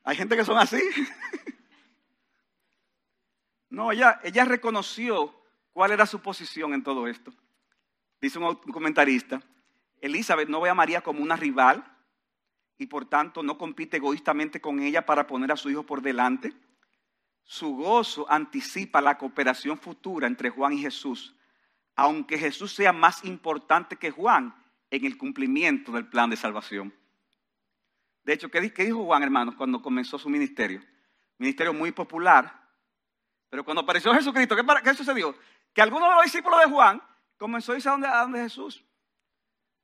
Hay 0.04 0.16
gente 0.16 0.36
que 0.36 0.46
son 0.46 0.58
así. 0.58 0.80
No, 3.70 3.92
ella, 3.92 4.20
ella 4.24 4.46
reconoció 4.46 5.34
cuál 5.74 5.92
era 5.92 6.06
su 6.06 6.22
posición 6.22 6.74
en 6.74 6.84
todo 6.84 7.08
esto. 7.08 7.34
Dice 8.22 8.40
un 8.40 8.56
comentarista, 8.56 9.42
Elizabeth 10.02 10.50
no 10.50 10.62
ve 10.62 10.70
a 10.70 10.76
María 10.76 11.02
como 11.02 11.22
una 11.22 11.36
rival 11.36 11.84
y 12.78 12.88
por 12.88 13.06
tanto 13.06 13.44
no 13.44 13.58
compite 13.58 13.98
egoístamente 13.98 14.62
con 14.62 14.80
ella 14.80 15.06
para 15.06 15.28
poner 15.28 15.52
a 15.52 15.58
su 15.58 15.70
hijo 15.70 15.86
por 15.86 16.02
delante. 16.02 16.54
Su 17.44 17.76
gozo 17.76 18.26
anticipa 18.30 19.02
la 19.02 19.18
cooperación 19.18 19.78
futura 19.78 20.28
entre 20.28 20.50
Juan 20.50 20.74
y 20.74 20.82
Jesús, 20.82 21.36
aunque 21.96 22.38
Jesús 22.38 22.74
sea 22.74 22.92
más 22.92 23.24
importante 23.24 23.98
que 23.98 24.12
Juan 24.12 24.56
en 24.90 25.06
el 25.06 25.18
cumplimiento 25.18 25.92
del 25.92 26.08
plan 26.08 26.30
de 26.30 26.38
salvación. 26.38 26.94
De 28.24 28.34
hecho, 28.34 28.50
¿qué 28.50 28.60
dijo 28.62 29.06
Juan, 29.06 29.22
hermanos, 29.22 29.56
cuando 29.56 29.82
comenzó 29.82 30.18
su 30.18 30.30
ministerio? 30.30 30.84
Ministerio 31.38 31.74
muy 31.74 31.92
popular, 31.92 32.65
pero 33.50 33.64
cuando 33.64 33.82
apareció 33.82 34.14
Jesucristo, 34.14 34.56
¿qué, 34.84 34.94
sucedió? 34.94 35.36
Que 35.74 35.82
algunos 35.82 36.10
de 36.10 36.16
los 36.16 36.24
discípulos 36.24 36.60
de 36.60 36.66
Juan 36.66 37.02
comenzó 37.38 37.72
a 37.72 37.76
irse 37.76 37.90
a 37.90 38.22
donde, 38.22 38.40
Jesús. 38.40 38.84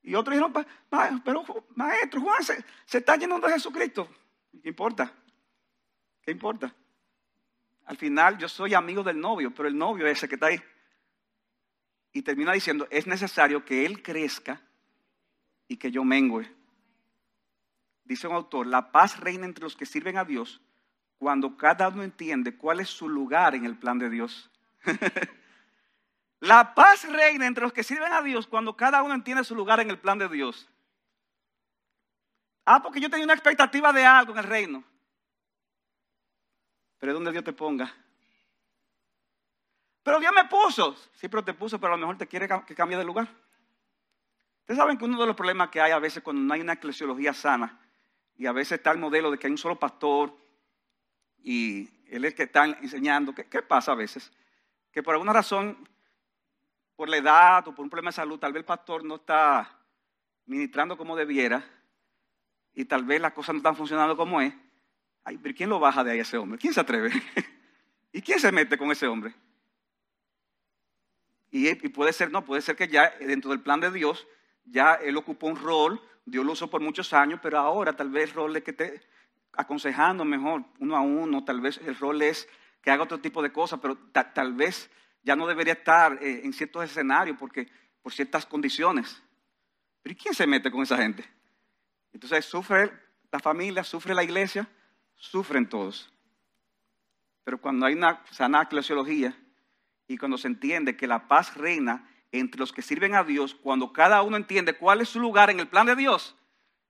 Y 0.01 0.15
otros 0.15 0.35
dijeron, 0.35 0.53
pero 1.23 1.45
maestro, 1.75 2.21
Juan 2.21 2.43
se, 2.43 2.63
está 2.97 3.15
llenando 3.15 3.47
de 3.47 3.53
Jesucristo. 3.53 4.09
¿Qué 4.61 4.69
importa? 4.69 5.13
¿Qué 6.21 6.31
importa? 6.31 6.73
Al 7.85 7.97
final 7.97 8.37
yo 8.37 8.47
soy 8.47 8.73
amigo 8.73 9.03
del 9.03 9.19
novio, 9.19 9.53
pero 9.53 9.67
el 9.67 9.77
novio 9.77 10.07
es 10.07 10.17
ese 10.17 10.27
que 10.27 10.35
está 10.35 10.47
ahí. 10.47 10.61
Y 12.13 12.21
termina 12.23 12.51
diciendo, 12.53 12.87
es 12.89 13.07
necesario 13.07 13.63
que 13.63 13.85
él 13.85 14.01
crezca 14.01 14.61
y 15.67 15.77
que 15.77 15.91
yo 15.91 16.03
mengüe. 16.03 16.51
Dice 18.03 18.27
un 18.27 18.35
autor, 18.35 18.67
la 18.67 18.91
paz 18.91 19.19
reina 19.19 19.45
entre 19.45 19.63
los 19.63 19.75
que 19.75 19.85
sirven 19.85 20.17
a 20.17 20.25
Dios 20.25 20.61
cuando 21.21 21.55
cada 21.55 21.87
uno 21.87 22.01
entiende 22.01 22.57
cuál 22.57 22.79
es 22.79 22.89
su 22.89 23.07
lugar 23.07 23.53
en 23.53 23.63
el 23.63 23.77
plan 23.77 23.99
de 23.99 24.09
Dios. 24.09 24.49
La 26.39 26.73
paz 26.73 27.07
reina 27.07 27.45
entre 27.45 27.61
los 27.61 27.71
que 27.71 27.83
sirven 27.83 28.11
a 28.11 28.23
Dios 28.23 28.47
cuando 28.47 28.75
cada 28.75 29.03
uno 29.03 29.13
entiende 29.13 29.43
su 29.43 29.53
lugar 29.53 29.79
en 29.79 29.91
el 29.91 29.99
plan 29.99 30.17
de 30.17 30.27
Dios. 30.27 30.67
Ah, 32.65 32.81
porque 32.81 32.99
yo 32.99 33.07
tenía 33.07 33.25
una 33.25 33.35
expectativa 33.35 33.93
de 33.93 34.03
algo 34.03 34.33
en 34.33 34.39
el 34.39 34.45
reino. 34.45 34.83
Pero 36.97 37.11
es 37.11 37.13
donde 37.13 37.31
Dios 37.31 37.43
te 37.43 37.53
ponga. 37.53 37.93
Pero 40.01 40.19
Dios 40.19 40.33
me 40.35 40.45
puso. 40.45 40.95
Sí, 41.13 41.29
pero 41.29 41.43
te 41.43 41.53
puso, 41.53 41.79
pero 41.79 41.93
a 41.93 41.97
lo 41.97 42.01
mejor 42.01 42.17
te 42.17 42.25
quiere 42.25 42.49
que 42.65 42.73
cambie 42.73 42.97
de 42.97 43.05
lugar. 43.05 43.27
Ustedes 44.61 44.79
saben 44.79 44.97
que 44.97 45.05
uno 45.05 45.21
de 45.21 45.27
los 45.27 45.35
problemas 45.35 45.69
que 45.69 45.79
hay 45.79 45.91
a 45.91 45.99
veces 45.99 46.23
cuando 46.23 46.41
no 46.41 46.51
hay 46.51 46.61
una 46.61 46.73
eclesiología 46.73 47.31
sana, 47.35 47.79
y 48.37 48.47
a 48.47 48.53
veces 48.53 48.79
está 48.79 48.89
el 48.89 48.97
modelo 48.97 49.29
de 49.29 49.37
que 49.37 49.45
hay 49.45 49.51
un 49.51 49.59
solo 49.59 49.77
pastor, 49.77 50.40
y 51.43 51.89
él 52.07 52.25
es 52.25 52.33
que 52.33 52.43
está 52.43 52.65
enseñando. 52.65 53.33
¿Qué, 53.33 53.45
¿Qué, 53.45 53.61
pasa 53.61 53.91
a 53.91 53.95
veces? 53.95 54.31
Que 54.91 55.01
por 55.01 55.13
alguna 55.13 55.33
razón, 55.33 55.87
por 56.95 57.09
la 57.09 57.17
edad 57.17 57.67
o 57.67 57.75
por 57.75 57.83
un 57.83 57.89
problema 57.89 58.09
de 58.09 58.15
salud, 58.15 58.39
tal 58.39 58.53
vez 58.53 58.61
el 58.61 58.65
pastor 58.65 59.03
no 59.03 59.15
está 59.15 59.77
ministrando 60.45 60.97
como 60.97 61.15
debiera 61.15 61.63
y 62.73 62.85
tal 62.85 63.03
vez 63.03 63.21
las 63.21 63.33
cosas 63.33 63.53
no 63.53 63.57
están 63.57 63.75
funcionando 63.75 64.15
como 64.15 64.41
es. 64.41 64.53
Ay, 65.23 65.37
pero 65.37 65.55
¿quién 65.55 65.69
lo 65.69 65.79
baja 65.79 66.03
de 66.03 66.11
ahí 66.11 66.19
a 66.19 66.23
ese 66.23 66.37
hombre? 66.37 66.57
¿Quién 66.57 66.73
se 66.73 66.79
atreve? 66.79 67.11
¿Y 68.11 68.21
quién 68.21 68.39
se 68.39 68.51
mete 68.51 68.77
con 68.77 68.91
ese 68.91 69.07
hombre? 69.07 69.33
Y, 71.51 71.69
y, 71.69 71.89
puede 71.89 72.13
ser, 72.13 72.31
no, 72.31 72.45
puede 72.45 72.61
ser 72.61 72.75
que 72.75 72.87
ya 72.87 73.09
dentro 73.19 73.51
del 73.51 73.59
plan 73.59 73.79
de 73.79 73.91
Dios, 73.91 74.27
ya 74.65 74.95
él 74.95 75.17
ocupó 75.17 75.47
un 75.47 75.57
rol 75.57 76.01
Dios 76.25 76.45
lo 76.45 76.53
usó 76.53 76.69
por 76.69 76.81
muchos 76.81 77.13
años, 77.13 77.39
pero 77.41 77.57
ahora 77.57 77.93
tal 77.93 78.09
vez 78.09 78.29
el 78.29 78.35
rol 78.35 78.55
es 78.55 78.63
que 78.63 78.71
esté 78.71 79.01
aconsejando 79.53 80.25
mejor 80.25 80.63
uno 80.79 80.95
a 80.95 81.01
uno, 81.01 81.43
tal 81.43 81.61
vez 81.61 81.77
el 81.85 81.95
rol 81.95 82.21
es 82.21 82.47
que 82.81 82.91
haga 82.91 83.03
otro 83.03 83.19
tipo 83.19 83.41
de 83.41 83.51
cosas, 83.51 83.79
pero 83.81 83.97
tal 84.33 84.53
vez 84.53 84.89
ya 85.23 85.35
no 85.35 85.47
debería 85.47 85.73
estar 85.73 86.17
eh, 86.21 86.41
en 86.43 86.53
ciertos 86.53 86.83
escenarios 86.83 87.37
porque, 87.37 87.69
por 88.01 88.11
ciertas 88.13 88.45
condiciones. 88.45 89.21
Pero 90.01 90.13
¿y 90.13 90.15
quién 90.15 90.33
se 90.33 90.47
mete 90.47 90.71
con 90.71 90.81
esa 90.81 90.97
gente? 90.97 91.23
Entonces 92.11 92.45
sufre 92.45 92.91
la 93.31 93.39
familia, 93.39 93.83
sufre 93.83 94.15
la 94.15 94.23
iglesia, 94.23 94.67
sufren 95.15 95.69
todos. 95.69 96.11
Pero 97.43 97.59
cuando 97.59 97.85
hay 97.85 97.93
una 97.93 98.23
sana 98.31 98.63
eclesiología 98.63 99.37
y 100.07 100.17
cuando 100.17 100.37
se 100.37 100.47
entiende 100.47 100.97
que 100.97 101.07
la 101.07 101.27
paz 101.27 101.55
reina 101.55 102.07
entre 102.31 102.59
los 102.59 102.71
que 102.71 102.81
sirven 102.81 103.13
a 103.13 103.23
Dios, 103.23 103.55
cuando 103.55 103.93
cada 103.93 104.21
uno 104.23 104.37
entiende 104.37 104.73
cuál 104.73 105.01
es 105.01 105.09
su 105.09 105.19
lugar 105.19 105.49
en 105.49 105.59
el 105.59 105.67
plan 105.67 105.85
de 105.85 105.95
Dios, 105.95 106.35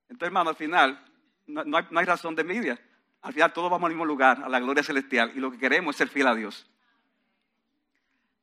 entonces 0.08 0.27
hermano, 0.27 0.50
al 0.50 0.56
final 0.56 1.03
no, 1.51 1.77
hay, 1.77 2.05
razón 2.05 2.36
de 2.36 2.41
envidia. 2.41 2.79
Al 3.22 3.34
final 3.34 3.53
todos 3.53 3.70
vamos 3.70 3.88
al 3.88 3.91
mismo 3.91 4.05
lugar, 4.05 4.43
a 4.43 4.50
la 4.50 4.60
gloria 4.60 4.84
celestial, 4.84 5.31
y 5.36 5.39
lo 5.39 5.51
que 5.51 5.58
queremos 5.58 5.93
es 5.93 5.98
ser 5.98 6.10
fiel 6.10 6.27
a 6.27 6.36
Dios. 6.36 6.67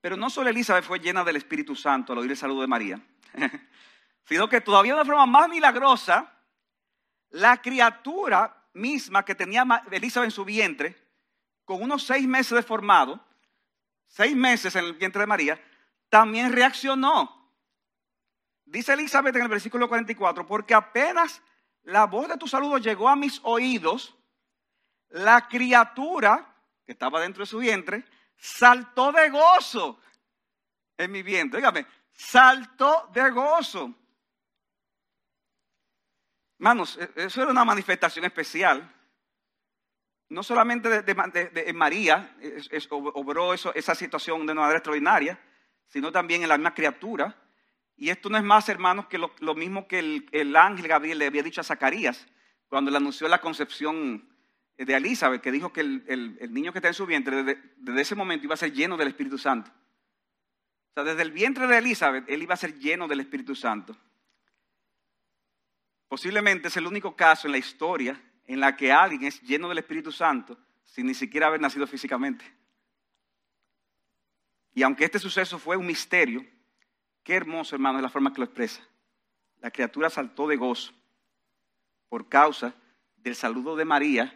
Pero 0.01 0.17
no 0.17 0.31
solo 0.31 0.51
Elizabeth 0.51 0.85
fue 0.85 1.01
llena 1.01 1.25
del 1.25 1.37
Espíritu 1.37 1.75
Santo 1.75 2.13
al 2.13 2.21
oír 2.21 2.31
el 2.31 2.37
saludo 2.37 2.61
de 2.61 2.69
María, 2.69 3.01
sino 4.25 4.49
que 4.49 4.61
todavía 4.61 4.93
de 4.93 5.01
una 5.01 5.05
forma 5.05 5.27
más 5.27 5.49
milagrosa, 5.49 6.33
la 7.31 7.61
criatura 7.61 8.55
misma 8.75 9.25
que 9.25 9.35
tenía 9.35 9.65
Elizabeth 9.91 10.29
en 10.29 10.31
su 10.31 10.45
vientre, 10.45 10.97
con 11.65 11.83
unos 11.83 12.05
seis 12.05 12.27
meses 12.27 12.53
de 12.53 12.63
formado, 12.63 13.25
seis 14.07 14.35
meses 14.35 14.75
en 14.77 14.85
el 14.85 14.95
vientre 14.95 15.21
de 15.21 15.27
María, 15.27 15.61
también 16.09 16.53
reaccionó. 16.53 17.53
Dice 18.65 18.93
Elizabeth 18.93 19.35
en 19.37 19.43
el 19.43 19.49
versículo 19.49 19.89
44, 19.89 20.47
porque 20.47 20.75
apenas 20.75 21.43
la 21.89 22.05
voz 22.05 22.29
de 22.29 22.37
tu 22.37 22.47
saludo 22.47 22.77
llegó 22.77 23.09
a 23.09 23.17
mis 23.17 23.41
oídos, 23.45 24.15
la 25.09 25.49
criatura 25.49 26.55
que 26.85 26.93
estaba 26.93 27.21
dentro 27.21 27.43
de 27.43 27.47
su 27.47 27.59
vientre 27.59 28.05
saltó 28.37 29.11
de 29.11 29.31
gozo 29.31 29.99
en 30.99 31.11
mi 31.11 31.23
vientre. 31.23 31.61
Dígame, 31.61 31.87
saltó 32.13 33.09
de 33.13 33.31
gozo. 33.31 33.95
Hermanos, 36.59 36.99
e, 36.99 37.11
eso 37.25 37.43
era 37.43 37.51
una 37.51 37.65
manifestación 37.65 38.27
especial. 38.27 38.95
No 40.29 40.43
solamente 40.43 41.03
de, 41.03 41.73
María 41.73 42.37
obró 42.91 43.55
esa 43.55 43.95
situación 43.95 44.47
de 44.47 44.53
manera 44.53 44.77
extraordinaria, 44.77 45.41
sino 45.87 46.13
también 46.13 46.43
en 46.43 46.51
la 46.51 46.59
misma 46.59 46.75
criatura. 46.75 47.35
Y 47.99 48.11
esto 48.11 48.31
no 48.31 48.39
es 48.39 48.45
más, 48.45 48.69
hermanos, 48.69 49.07
que 49.09 49.19
lo, 49.19 49.55
mismo 49.57 49.89
que 49.89 49.99
el, 50.31 50.57
ángel 50.57 50.87
Gabriel 50.87 51.19
le 51.19 51.27
había 51.27 51.43
dicho 51.43 51.61
a 51.61 51.65
Zacarías 51.65 52.29
cuando 52.69 52.93
le 52.93 52.97
anunció 52.97 53.27
la 53.27 53.41
concepción 53.41 54.25
de 54.77 54.95
Elizabeth, 54.95 55.43
que 55.43 55.51
dijo 55.51 55.73
que 55.73 55.81
el, 55.81 56.53
niño 56.53 56.71
que 56.71 56.79
está 56.79 56.87
en 56.87 56.95
su 56.95 57.07
vientre 57.07 57.43
desde, 57.43 58.01
ese 58.01 58.15
momento 58.15 58.47
iba 58.47 58.55
a 58.55 58.57
ser 58.57 58.73
lleno 58.73 58.97
del 58.97 59.09
Espíritu 59.09 59.37
Santo. 59.37 59.73
O 59.73 60.95
sea, 60.95 61.03
desde 61.03 61.23
el 61.23 61.33
vientre 61.33 61.67
de 61.67 61.77
Elizabeth, 61.77 62.25
él 62.29 62.41
iba 62.41 62.55
a 62.55 62.57
ser 62.57 62.79
lleno 62.79 63.09
del 63.09 63.19
Espíritu 63.19 63.57
Santo. 63.57 63.97
Posiblemente 66.07 66.69
es 66.69 66.77
el 66.77 66.87
único 66.87 67.17
caso 67.17 67.49
en 67.49 67.53
la 67.53 67.59
historia 67.59 68.23
en 68.47 68.61
la 68.61 68.77
que 68.77 68.93
alguien 68.93 69.25
es 69.25 69.43
lleno 69.43 69.69
del 69.69 69.79
Espíritu 69.79 70.13
Santo 70.13 70.57
sin 70.85 71.07
ni 71.07 71.15
siquiera 71.15 71.49
haber 71.49 71.61
nacido 71.61 71.87
físicamente. 71.89 72.45
Y 74.73 74.85
aunque 74.85 75.05
este 75.05 75.19
suceso 75.19 75.59
fue 75.59 75.77
un 75.77 75.87
misterio, 75.87 76.47
qué 77.29 77.35
hermoso, 77.35 77.77
hermano, 77.77 77.99
es 77.99 78.03
la 78.03 78.09
forma 78.09 78.33
que 78.33 78.41
lo 78.41 78.47
expresa. 78.47 78.81
La 79.61 79.71
criatura 79.71 80.09
saltó 80.09 80.49
de 80.49 80.57
gozo 80.57 80.95
por 82.09 82.31
causa 82.31 82.73
del 83.19 83.35
saludo 83.35 83.77
de 83.77 83.85
María, 83.85 84.35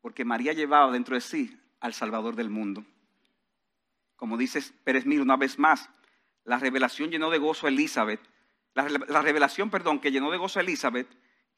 porque 0.00 0.24
María 0.24 0.54
llevaba 0.54 0.90
dentro 0.90 1.14
de 1.14 1.20
sí 1.20 1.60
al 1.78 1.92
Salvador 1.92 2.34
del 2.34 2.48
mundo. 2.48 2.86
Como 4.16 4.38
dice 4.38 4.62
Pérez 4.82 5.04
Mil 5.04 5.20
una 5.20 5.36
vez 5.36 5.58
más, 5.58 5.90
la 6.44 6.58
revelación 6.58 7.10
llenó 7.10 7.28
de 7.28 7.36
gozo 7.36 7.66
a 7.66 7.68
Elizabeth 7.68 8.20
la, 8.72 9.20
revelación, 9.20 9.68
perdón, 9.68 10.00
que 10.00 10.10
llenó 10.10 10.30
de 10.30 10.38
gozo 10.38 10.58
a 10.58 10.62
Elizabeth 10.62 11.08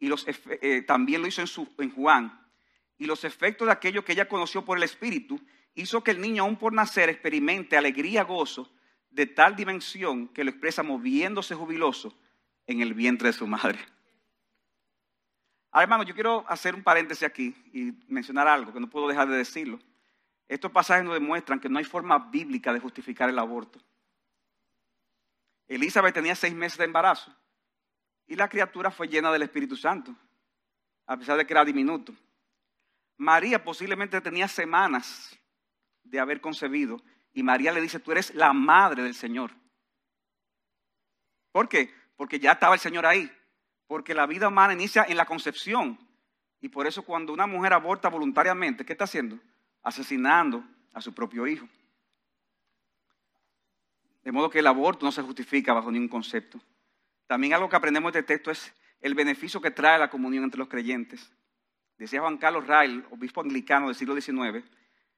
y 0.01 0.09
los, 0.09 0.27
eh, 0.27 0.83
también 0.83 1.23
lo 1.23 1.29
hizo 1.29 1.41
en, 1.41 1.49
en 1.79 1.91
Juan, 1.93 2.45
y 2.99 3.07
los 3.07 3.23
efectos 3.23 3.67
de 3.67 3.73
aquello 3.73 4.05
que 4.05 4.15
ella 4.15 4.29
conoció 4.29 4.65
por 4.65 4.77
el 4.77 4.83
Espíritu, 4.83 5.41
hizo 5.77 6.03
que 6.03 6.11
el 6.11 6.21
niño 6.21 6.43
aún 6.43 6.57
por 6.57 6.73
nacer 6.73 7.11
experimente 7.11 7.77
alegría, 7.77 8.25
gozo, 8.25 8.74
de 9.15 9.27
tal 9.27 9.55
dimensión 9.55 10.27
que 10.29 10.43
lo 10.43 10.51
expresa 10.51 10.83
moviéndose 10.83 11.55
jubiloso 11.55 12.13
en 12.67 12.81
el 12.81 12.95
vientre 12.95 13.29
de 13.29 13.33
su 13.33 13.47
madre. 13.47 13.79
Ahora, 15.71 15.85
hermano, 15.85 16.03
yo 16.03 16.15
quiero 16.15 16.45
hacer 16.49 16.75
un 16.75 16.83
paréntesis 16.83 17.23
aquí 17.23 17.55
y 17.73 17.93
mencionar 18.13 18.49
algo 18.49 18.73
que 18.73 18.81
no 18.81 18.91
puedo 18.91 19.07
dejar 19.07 19.29
de 19.29 19.37
decirlo. 19.37 19.79
Estos 20.49 20.73
pasajes 20.73 21.05
nos 21.05 21.15
demuestran 21.15 21.61
que 21.61 21.69
no 21.69 21.79
hay 21.79 21.85
forma 21.85 22.19
bíblica 22.19 22.73
de 22.73 22.81
justificar 22.81 23.31
el 23.31 23.39
aborto. 23.39 23.79
Elizabeth 25.69 26.15
tenía 26.15 26.35
seis 26.35 26.53
meses 26.53 26.77
de 26.77 26.85
embarazo 26.85 27.33
y 28.27 28.35
la 28.35 28.49
criatura 28.49 28.91
fue 28.91 29.07
llena 29.07 29.33
del 29.33 29.43
Espíritu 29.43 29.77
Santo, 29.77 30.15
a 31.07 31.17
pesar 31.17 31.37
de 31.37 31.47
que 31.47 31.53
era 31.53 31.65
diminuto. 31.65 32.13
María 33.17 33.63
posiblemente 33.63 34.21
tenía 34.21 34.49
semanas 34.49 35.39
de 36.03 36.19
haber 36.19 36.41
concebido 36.41 37.01
y 37.35 37.43
María 37.43 37.73
le 37.73 37.81
dice, 37.81 37.99
tú 37.99 38.13
eres 38.13 38.35
la 38.35 38.53
madre 38.53 39.03
del 39.03 39.15
Señor. 39.15 39.51
¿Por 41.53 41.69
qué? 41.69 41.93
Porque 42.17 42.39
ya 42.39 42.53
estaba 42.53 42.75
el 42.75 42.81
Señor 42.81 43.05
ahí, 43.05 43.31
porque 43.87 44.15
la 44.15 44.27
vida 44.27 44.49
humana 44.49 44.73
inicia 44.73 45.05
en 45.07 45.17
la 45.17 45.27
concepción 45.27 45.99
y 46.61 46.69
por 46.69 46.87
eso 46.87 47.03
cuando 47.03 47.33
una 47.33 47.47
mujer 47.47 47.75
aborta 47.75 48.09
voluntariamente, 48.09 48.87
¿qué 48.87 48.95
está 48.95 49.05
haciendo? 49.05 49.39
Asesinando 49.83 50.65
a 50.95 51.03
su 51.03 51.13
propio 51.13 51.47
hijo. 51.47 51.69
De 54.23 54.33
modo 54.33 54.49
que 54.49 54.61
el 54.61 54.67
aborto 54.67 55.05
no 55.05 55.13
se 55.13 55.21
justifica 55.21 55.75
bajo 55.75 55.91
ningún 55.91 56.09
concepto. 56.09 56.59
También 57.27 57.53
algo 57.53 57.69
que 57.69 57.77
aprendemos 57.77 58.13
de 58.13 58.21
este 58.21 58.35
texto 58.35 58.51
es 58.51 58.73
el 59.01 59.15
beneficio 59.15 59.61
que 59.61 59.71
trae 59.71 59.99
la 59.99 60.09
comunión 60.09 60.45
entre 60.45 60.59
los 60.59 60.69
creyentes. 60.69 61.31
Decía 61.99 62.23
Juan 62.23 62.39
Carlos 62.39 62.67
Rail, 62.67 63.05
obispo 63.11 63.43
anglicano 63.43 63.89
del 63.89 63.97
siglo 63.97 64.19
XIX, 64.19 64.65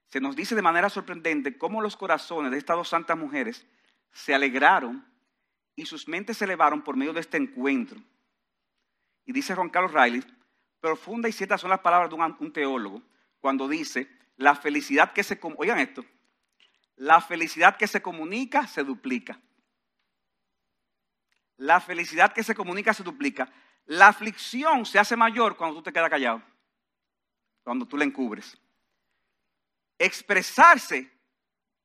se 0.08 0.20
nos 0.20 0.36
dice 0.36 0.54
de 0.54 0.62
manera 0.62 0.88
sorprendente 0.88 1.58
cómo 1.58 1.80
los 1.80 1.96
corazones 1.96 2.52
de 2.52 2.58
estas 2.58 2.76
dos 2.76 2.88
santas 2.88 3.18
mujeres 3.18 3.66
se 4.12 4.34
alegraron 4.34 5.04
y 5.74 5.86
sus 5.86 6.08
mentes 6.08 6.38
se 6.38 6.44
elevaron 6.44 6.82
por 6.82 6.96
medio 6.96 7.12
de 7.12 7.20
este 7.20 7.36
encuentro. 7.36 8.00
Y 9.26 9.32
dice 9.32 9.54
Juan 9.54 9.68
Carlos 9.68 9.92
Riley, 9.92 10.24
profunda 10.80 11.28
y 11.28 11.32
ciertas 11.32 11.60
son 11.60 11.70
las 11.70 11.80
palabras 11.80 12.08
de 12.08 12.16
un, 12.16 12.52
teólogo 12.52 13.02
cuando 13.40 13.68
dice, 13.68 14.08
la 14.36 14.54
felicidad 14.54 15.12
que 15.12 15.22
se... 15.22 15.38
Oigan 15.58 15.80
esto, 15.80 16.04
la 16.94 17.20
felicidad 17.20 17.76
que 17.76 17.88
se 17.88 18.00
comunica 18.00 18.66
se 18.66 18.84
duplica. 18.84 19.40
La 21.56 21.80
felicidad 21.80 22.32
que 22.32 22.42
se 22.42 22.54
comunica 22.54 22.94
se 22.94 23.02
duplica. 23.02 23.50
La 23.86 24.08
aflicción 24.08 24.86
se 24.86 24.98
hace 24.98 25.16
mayor 25.16 25.56
cuando 25.56 25.76
tú 25.76 25.82
te 25.82 25.92
quedas 25.92 26.10
callado, 26.10 26.42
cuando 27.62 27.86
tú 27.86 27.96
la 27.96 28.04
encubres. 28.04 28.58
Expresarse 29.98 31.10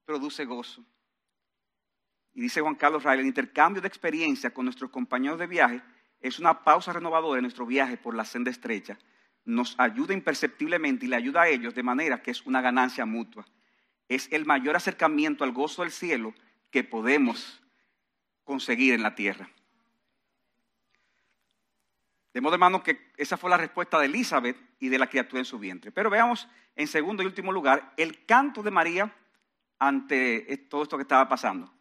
produce 0.06 0.45
gozo. 0.45 0.84
Y 2.34 2.41
dice 2.41 2.62
Juan 2.62 2.76
Carlos 2.76 3.04
Riley, 3.04 3.21
el 3.21 3.28
intercambio 3.28 3.82
de 3.82 3.88
experiencia 3.88 4.54
con 4.54 4.65
nuestros 4.65 4.89
compañeros 4.89 5.39
de 5.39 5.47
viaje 5.47 5.82
es 6.19 6.39
una 6.39 6.63
pausa 6.63 6.93
renovadora 6.93 7.39
en 7.39 7.43
nuestro 7.43 7.65
viaje 7.65 7.97
por 7.97 8.15
la 8.15 8.26
senda 8.26 8.52
estrecha. 8.52 8.97
Nos 9.43 9.76
ayuda 9.80 10.13
imperceptiblemente 10.13 11.06
y 11.06 11.10
le 11.10 11.15
ayuda 11.15 11.41
a 11.41 11.47
ellos 11.47 11.74
de 11.74 11.84
manera 11.84 12.21
que 12.21 12.32
es 12.32 12.45
una 12.45 12.62
ganancia 12.62 13.06
mutua 13.06 13.45
es 14.12 14.28
el 14.32 14.45
mayor 14.45 14.76
acercamiento 14.76 15.45
al 15.45 15.54
gozo 15.54 15.84
del 15.84 15.91
cielo 15.91 16.34
que 16.69 16.84
podemos 16.84 17.62
conseguir 18.43 18.93
en 18.93 19.04
la 19.04 19.15
tierra. 19.15 19.50
De 22.34 22.41
modo, 22.41 22.54
hermano, 22.54 22.82
que 22.82 23.12
esa 23.17 23.38
fue 23.38 23.50
la 23.50 23.58
respuesta 23.58 24.00
de 24.00 24.06
Elizabeth 24.06 24.58
y 24.80 24.89
de 24.89 25.00
la 25.00 25.08
criatura 25.08 25.39
en 25.39 25.46
su 25.46 25.60
vientre. 25.60 25.91
Pero 25.91 26.10
veamos, 26.10 26.48
en 26.76 26.88
segundo 26.88 27.24
y 27.24 27.26
último 27.26 27.52
lugar, 27.52 27.94
el 27.98 28.26
canto 28.26 28.63
de 28.63 28.72
María 28.72 29.13
ante 29.80 30.58
todo 30.70 30.84
esto 30.84 30.98
que 30.98 31.04
estaba 31.04 31.28
pasando. 31.28 31.74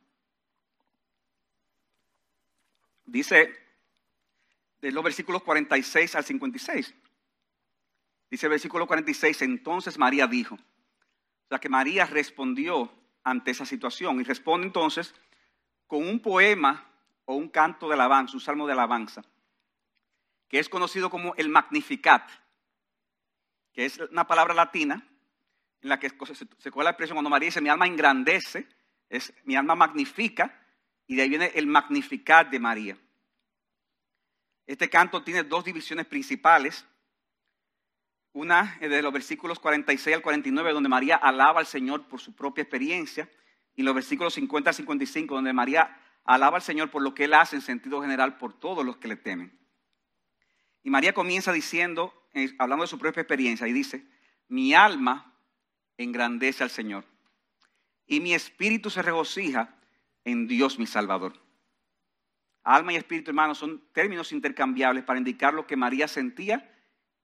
Dice 3.05 3.55
de 4.81 4.93
los 4.93 5.05
versículos 5.05 5.43
46 5.43 6.15
al 6.17 6.25
56. 6.25 6.95
Dice 8.31 8.47
el 8.47 8.51
versículo 8.51 8.87
46, 8.87 9.43
entonces 9.43 9.99
María 9.99 10.27
dijo, 10.27 10.57
sea 11.49 11.59
que 11.59 11.69
María 11.69 12.07
respondió 12.07 12.93
ante 13.25 13.51
esa 13.51 13.67
situación 13.67 14.21
y 14.21 14.25
responde 14.25 14.69
entonces 14.69 15.15
con 15.87 16.07
un 16.07 16.21
poema 16.21 16.89
o 17.25 17.35
un 17.35 17.49
canto 17.49 17.89
de 17.89 17.95
alabanza, 17.95 18.35
un 18.35 18.41
salmo 18.41 18.67
de 18.67 18.73
alabanza, 18.73 19.25
que 20.51 20.59
es 20.59 20.69
conocido 20.69 21.09
como 21.09 21.33
el 21.37 21.49
Magnificat, 21.49 22.29
que 23.73 23.85
es 23.87 23.99
una 23.99 24.27
palabra 24.27 24.53
latina 24.53 25.07
en 25.81 25.89
la 25.89 26.01
que 26.01 26.11
se 26.11 26.71
coge 26.71 26.85
la 26.85 26.91
expresión 26.91 27.15
cuando 27.15 27.31
María 27.31 27.47
dice 27.47 27.61
mi 27.61 27.69
alma 27.69 27.87
engrandece, 27.87 28.69
es 29.09 29.33
mi 29.45 29.55
alma 29.55 29.77
magnifica, 29.77 30.61
y 31.07 31.15
de 31.15 31.23
ahí 31.23 31.29
viene 31.29 31.53
el 31.55 31.69
Magnificat 31.69 32.51
de 32.51 32.59
María. 32.59 32.99
Este 34.67 34.91
canto 34.91 35.23
tiene 35.23 35.45
dos 35.45 35.65
divisiones 35.65 36.07
principales. 36.07 36.85
Una 38.33 38.77
de 38.81 39.03
los 39.03 39.13
versículos 39.13 39.59
46 39.59 40.17
al 40.17 40.23
49, 40.23 40.73
donde 40.73 40.89
María 40.89 41.17
alaba 41.17 41.61
al 41.61 41.67
Señor 41.67 42.07
por 42.09 42.21
su 42.21 42.35
propia 42.35 42.63
experiencia, 42.63 43.31
y 43.75 43.83
los 43.83 43.95
versículos 43.95 44.35
50 44.35 44.71
al 44.71 44.77
55, 44.77 45.35
donde 45.35 45.53
María 45.53 45.97
alaba 46.25 46.57
al 46.57 46.63
Señor 46.63 46.91
por 46.91 47.03
lo 47.03 47.15
que 47.15 47.25
Él 47.25 47.35
hace 47.35 47.57
en 47.57 47.63
sentido 47.63 48.03
general 48.03 48.37
por 48.37 48.53
todos 48.53 48.85
los 48.85 48.97
que 48.97 49.09
le 49.09 49.17
temen. 49.17 49.60
Y 50.83 50.91
María 50.91 51.13
comienza 51.13 51.53
diciendo, 51.53 52.15
eh, 52.33 52.55
hablando 52.59 52.85
de 52.85 52.89
su 52.89 52.99
propia 52.99 53.21
experiencia, 53.21 53.67
y 53.67 53.73
dice, 53.73 54.07
mi 54.49 54.75
alma 54.75 55.35
engrandece 55.97 56.63
al 56.63 56.71
Señor, 56.71 57.05
y 58.07 58.21
mi 58.21 58.35
espíritu 58.35 58.91
se 58.91 59.03
regocija 59.03 59.77
en 60.25 60.47
Dios 60.47 60.79
mi 60.79 60.87
Salvador. 60.87 61.35
Alma 62.63 62.93
y 62.93 62.97
espíritu, 62.97 63.31
hermanos, 63.31 63.59
son 63.59 63.83
términos 63.93 64.33
intercambiables 64.33 65.05
para 65.05 65.19
indicar 65.19 65.55
lo 65.55 65.67
que 65.67 65.77
María 65.77 66.09
sentía 66.09 66.75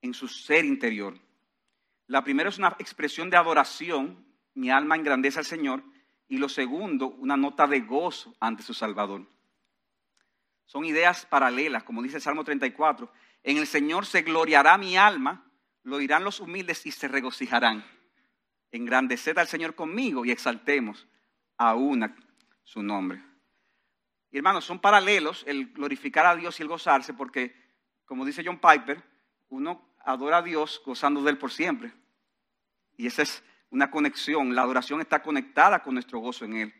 en 0.01 0.13
su 0.13 0.27
ser 0.27 0.65
interior. 0.65 1.19
La 2.07 2.23
primera 2.23 2.49
es 2.49 2.57
una 2.57 2.75
expresión 2.79 3.29
de 3.29 3.37
adoración, 3.37 4.25
mi 4.53 4.69
alma 4.69 4.95
engrandece 4.95 5.39
al 5.39 5.45
Señor, 5.45 5.83
y 6.27 6.37
lo 6.37 6.49
segundo, 6.49 7.07
una 7.07 7.37
nota 7.37 7.67
de 7.67 7.81
gozo 7.81 8.35
ante 8.39 8.63
su 8.63 8.73
Salvador. 8.73 9.25
Son 10.65 10.83
ideas 10.83 11.25
paralelas, 11.25 11.83
como 11.83 12.03
dice 12.03 12.17
el 12.17 12.21
Salmo 12.21 12.43
34. 12.43 13.09
En 13.47 13.55
el 13.55 13.65
Señor 13.65 14.05
se 14.05 14.23
gloriará 14.23 14.77
mi 14.77 14.97
alma, 14.97 15.49
lo 15.83 15.99
dirán 15.99 16.25
los 16.25 16.41
humildes 16.41 16.85
y 16.85 16.91
se 16.91 17.07
regocijarán. 17.07 17.81
Engrandeced 18.71 19.37
al 19.37 19.47
Señor 19.47 19.73
conmigo 19.73 20.25
y 20.25 20.31
exaltemos 20.31 21.07
a 21.55 21.73
una 21.73 22.13
su 22.65 22.83
nombre. 22.83 23.23
Y 24.31 24.35
hermanos, 24.35 24.65
son 24.65 24.79
paralelos 24.79 25.45
el 25.47 25.71
glorificar 25.71 26.25
a 26.25 26.35
Dios 26.35 26.59
y 26.59 26.63
el 26.63 26.67
gozarse, 26.67 27.13
porque, 27.13 27.55
como 28.03 28.25
dice 28.25 28.43
John 28.45 28.59
Piper, 28.59 29.01
uno 29.47 29.95
adora 29.99 30.39
a 30.39 30.41
Dios 30.41 30.81
gozando 30.85 31.23
de 31.23 31.31
Él 31.31 31.37
por 31.37 31.53
siempre. 31.53 31.93
Y 32.97 33.07
esa 33.07 33.21
es 33.21 33.41
una 33.69 33.89
conexión, 33.89 34.55
la 34.55 34.63
adoración 34.63 34.99
está 34.99 35.23
conectada 35.23 35.81
con 35.81 35.93
nuestro 35.93 36.19
gozo 36.19 36.43
en 36.43 36.57
Él. 36.57 36.73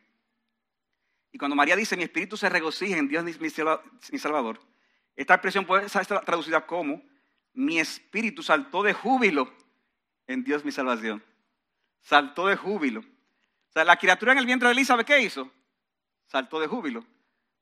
Y 1.32 1.38
cuando 1.38 1.56
María 1.56 1.78
dice, 1.78 1.96
mi 1.96 2.04
espíritu 2.04 2.36
se 2.36 2.50
regocija 2.50 2.98
en 2.98 3.08
Dios 3.08 3.24
mi 3.24 4.20
Salvador, 4.20 4.60
esta 5.18 5.34
expresión 5.34 5.66
puede 5.66 5.90
ser 5.90 6.06
traducida 6.06 6.66
como, 6.66 7.02
mi 7.54 7.80
espíritu 7.80 8.44
saltó 8.44 8.84
de 8.84 8.94
júbilo 8.94 9.52
en 10.28 10.44
Dios 10.44 10.64
mi 10.64 10.72
salvación. 10.72 11.24
Saltó 12.02 12.48
de 12.48 12.56
júbilo. 12.56 13.00
O 13.00 13.72
sea, 13.74 13.84
la 13.84 13.98
criatura 13.98 14.32
en 14.32 14.38
el 14.38 14.46
vientre 14.46 14.70
de 14.70 14.74
Elizabeth, 14.74 15.08
¿qué 15.08 15.20
hizo? 15.20 15.52
Saltó 16.28 16.60
de 16.60 16.68
júbilo. 16.68 17.04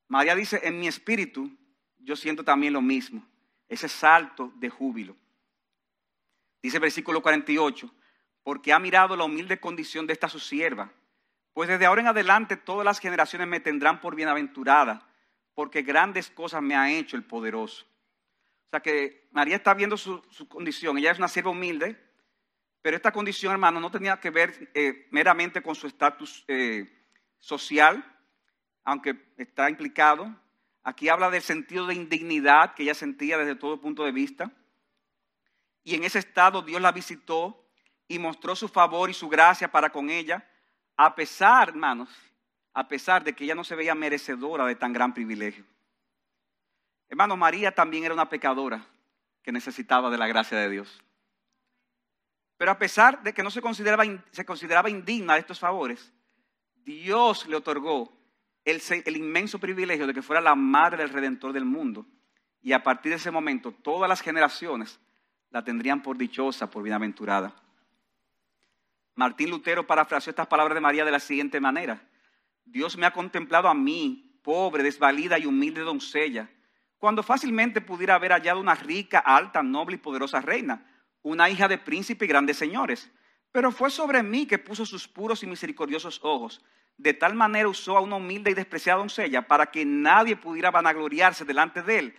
María 0.09 0.35
dice, 0.35 0.59
en 0.63 0.79
mi 0.79 0.87
espíritu 0.87 1.49
yo 1.97 2.17
siento 2.17 2.43
también 2.43 2.73
lo 2.73 2.81
mismo, 2.81 3.25
ese 3.69 3.87
salto 3.87 4.51
de 4.57 4.69
júbilo. 4.69 5.15
Dice 6.61 6.77
versículo 6.79 7.21
48, 7.21 7.89
porque 8.43 8.73
ha 8.73 8.79
mirado 8.79 9.15
la 9.15 9.23
humilde 9.23 9.59
condición 9.59 10.05
de 10.05 10.13
esta 10.13 10.27
su 10.27 10.39
sierva, 10.39 10.91
pues 11.53 11.69
desde 11.69 11.85
ahora 11.85 12.01
en 12.01 12.07
adelante 12.07 12.57
todas 12.57 12.83
las 12.83 12.99
generaciones 12.99 13.47
me 13.47 13.61
tendrán 13.61 14.01
por 14.01 14.13
bienaventurada, 14.13 15.07
porque 15.55 15.81
grandes 15.81 16.29
cosas 16.29 16.61
me 16.61 16.75
ha 16.75 16.91
hecho 16.91 17.15
el 17.15 17.23
poderoso. 17.23 17.85
O 18.67 18.69
sea 18.69 18.81
que 18.81 19.27
María 19.31 19.55
está 19.55 19.73
viendo 19.73 19.97
su, 19.97 20.21
condición, 20.47 20.97
ella 20.97 21.11
es 21.11 21.17
una 21.17 21.29
sierva 21.29 21.51
humilde, 21.51 21.99
pero 22.81 22.97
esta 22.97 23.11
condición, 23.11 23.53
hermano, 23.53 23.79
no 23.79 23.89
tenía 23.89 24.19
que 24.19 24.29
ver 24.29 24.69
eh, 24.75 25.07
meramente 25.09 25.63
con 25.63 25.73
su 25.73 25.87
estatus 25.87 26.43
eh, 26.47 26.87
social, 27.39 28.03
aunque 28.83 29.33
está 29.37 29.69
implicado. 29.69 30.35
Aquí 30.83 31.09
habla 31.09 31.31
del 31.31 31.41
sentido 31.41 31.87
de 31.87 31.95
indignidad 31.95 32.75
que 32.75 32.83
ella 32.83 32.93
sentía 32.93 33.39
desde 33.39 33.55
todo 33.55 33.81
punto 33.81 34.03
de 34.03 34.11
vista. 34.11 34.51
Y 35.83 35.95
en 35.95 36.03
ese 36.03 36.19
estado 36.19 36.61
Dios 36.61 36.81
la 36.81 36.91
visitó 36.91 37.65
y 38.07 38.19
mostró 38.19 38.55
su 38.55 38.67
favor 38.67 39.09
y 39.09 39.13
su 39.13 39.29
gracia 39.29 39.71
para 39.71 39.89
con 39.89 40.11
ella, 40.11 40.47
a 40.95 41.15
pesar, 41.15 41.69
hermanos, 41.69 42.09
a 42.75 42.89
pesar 42.89 43.23
de 43.23 43.33
que 43.33 43.45
ella 43.45 43.55
no 43.55 43.63
se 43.63 43.73
veía 43.73 43.95
merecedora 43.95 44.65
de 44.65 44.75
tan 44.75 44.91
gran 44.91 45.13
privilegio. 45.13 45.63
Hermano, 47.07 47.37
María 47.37 47.73
también 47.73 48.03
era 48.03 48.13
una 48.13 48.27
pecadora 48.27 48.85
que 49.41 49.53
necesitaba 49.53 50.09
de 50.09 50.17
la 50.17 50.27
gracia 50.27 50.57
de 50.57 50.69
Dios. 50.69 51.01
Pero 52.57 52.71
a 52.71 52.77
pesar 52.77 53.23
de 53.23 53.33
que 53.33 53.43
no 53.43 53.49
se 53.49 53.61
consideraba, 53.61 54.03
se 54.31 54.45
consideraba 54.45 54.89
indigna 54.89 55.35
de 55.35 55.39
estos 55.39 55.57
favores, 55.57 56.11
Dios 56.83 57.47
le 57.47 57.55
otorgó 57.55 58.11
el, 58.65 58.81
inmenso 59.15 59.57
privilegio 59.57 60.05
de 60.05 60.13
que 60.13 60.21
fuera 60.21 60.41
la 60.41 60.55
madre 60.55 61.03
del 61.03 61.13
redentor 61.13 61.53
del 61.53 61.65
mundo. 61.65 62.05
Y 62.61 62.73
a 62.73 62.83
partir 62.83 63.11
de 63.11 63.17
ese 63.17 63.31
momento, 63.31 63.71
todas 63.71 64.09
las 64.09 64.21
generaciones 64.21 64.99
la 65.49 65.63
tendrían 65.63 66.01
por 66.01 66.17
dichosa, 66.17 66.69
por 66.69 66.83
bienaventurada. 66.83 67.55
Martín 69.13 69.49
Lutero 69.49 69.87
parafraseó 69.87 70.31
estas 70.31 70.47
palabras 70.47 70.75
de 70.75 70.81
María 70.81 71.05
de 71.05 71.11
la 71.11 71.21
siguiente 71.21 71.61
manera. 71.61 72.01
Dios 72.65 72.97
me 72.97 73.05
ha 73.05 73.11
contemplado 73.11 73.69
a 73.69 73.73
mí, 73.73 74.39
pobre, 74.41 74.83
desvalida 74.83 75.39
y 75.39 75.45
humilde 75.45 75.81
doncella, 75.81 76.49
cuando 76.97 77.23
fácilmente 77.23 77.81
pudiera 77.81 78.15
haber 78.15 78.31
hallado 78.31 78.59
una 78.59 78.75
rica, 78.75 79.19
alta, 79.19 79.63
noble 79.63 79.95
y 79.95 79.99
poderosa 79.99 80.41
reina, 80.41 80.85
una 81.21 81.49
hija 81.49 81.67
de 81.67 81.77
príncipe 81.77 82.25
y 82.25 82.27
grandes 82.27 82.57
señores. 82.57 83.11
Pero 83.51 83.71
fue 83.71 83.89
sobre 83.89 84.21
mí 84.23 84.45
que 84.45 84.59
puso 84.59 84.85
sus 84.85 85.07
puros 85.07 85.43
y 85.43 85.47
misericordiosos 85.47 86.19
ojos, 86.23 86.63
de 86.97 87.13
tal 87.13 87.35
manera 87.35 87.67
usó 87.67 87.97
a 87.97 88.01
una 88.01 88.15
humilde 88.15 88.51
y 88.51 88.53
despreciada 88.53 88.99
doncella 88.99 89.47
para 89.47 89.67
que 89.67 89.85
nadie 89.85 90.35
pudiera 90.35 90.71
vanagloriarse 90.71 91.45
delante 91.45 91.81
de 91.81 91.99
él 91.99 92.15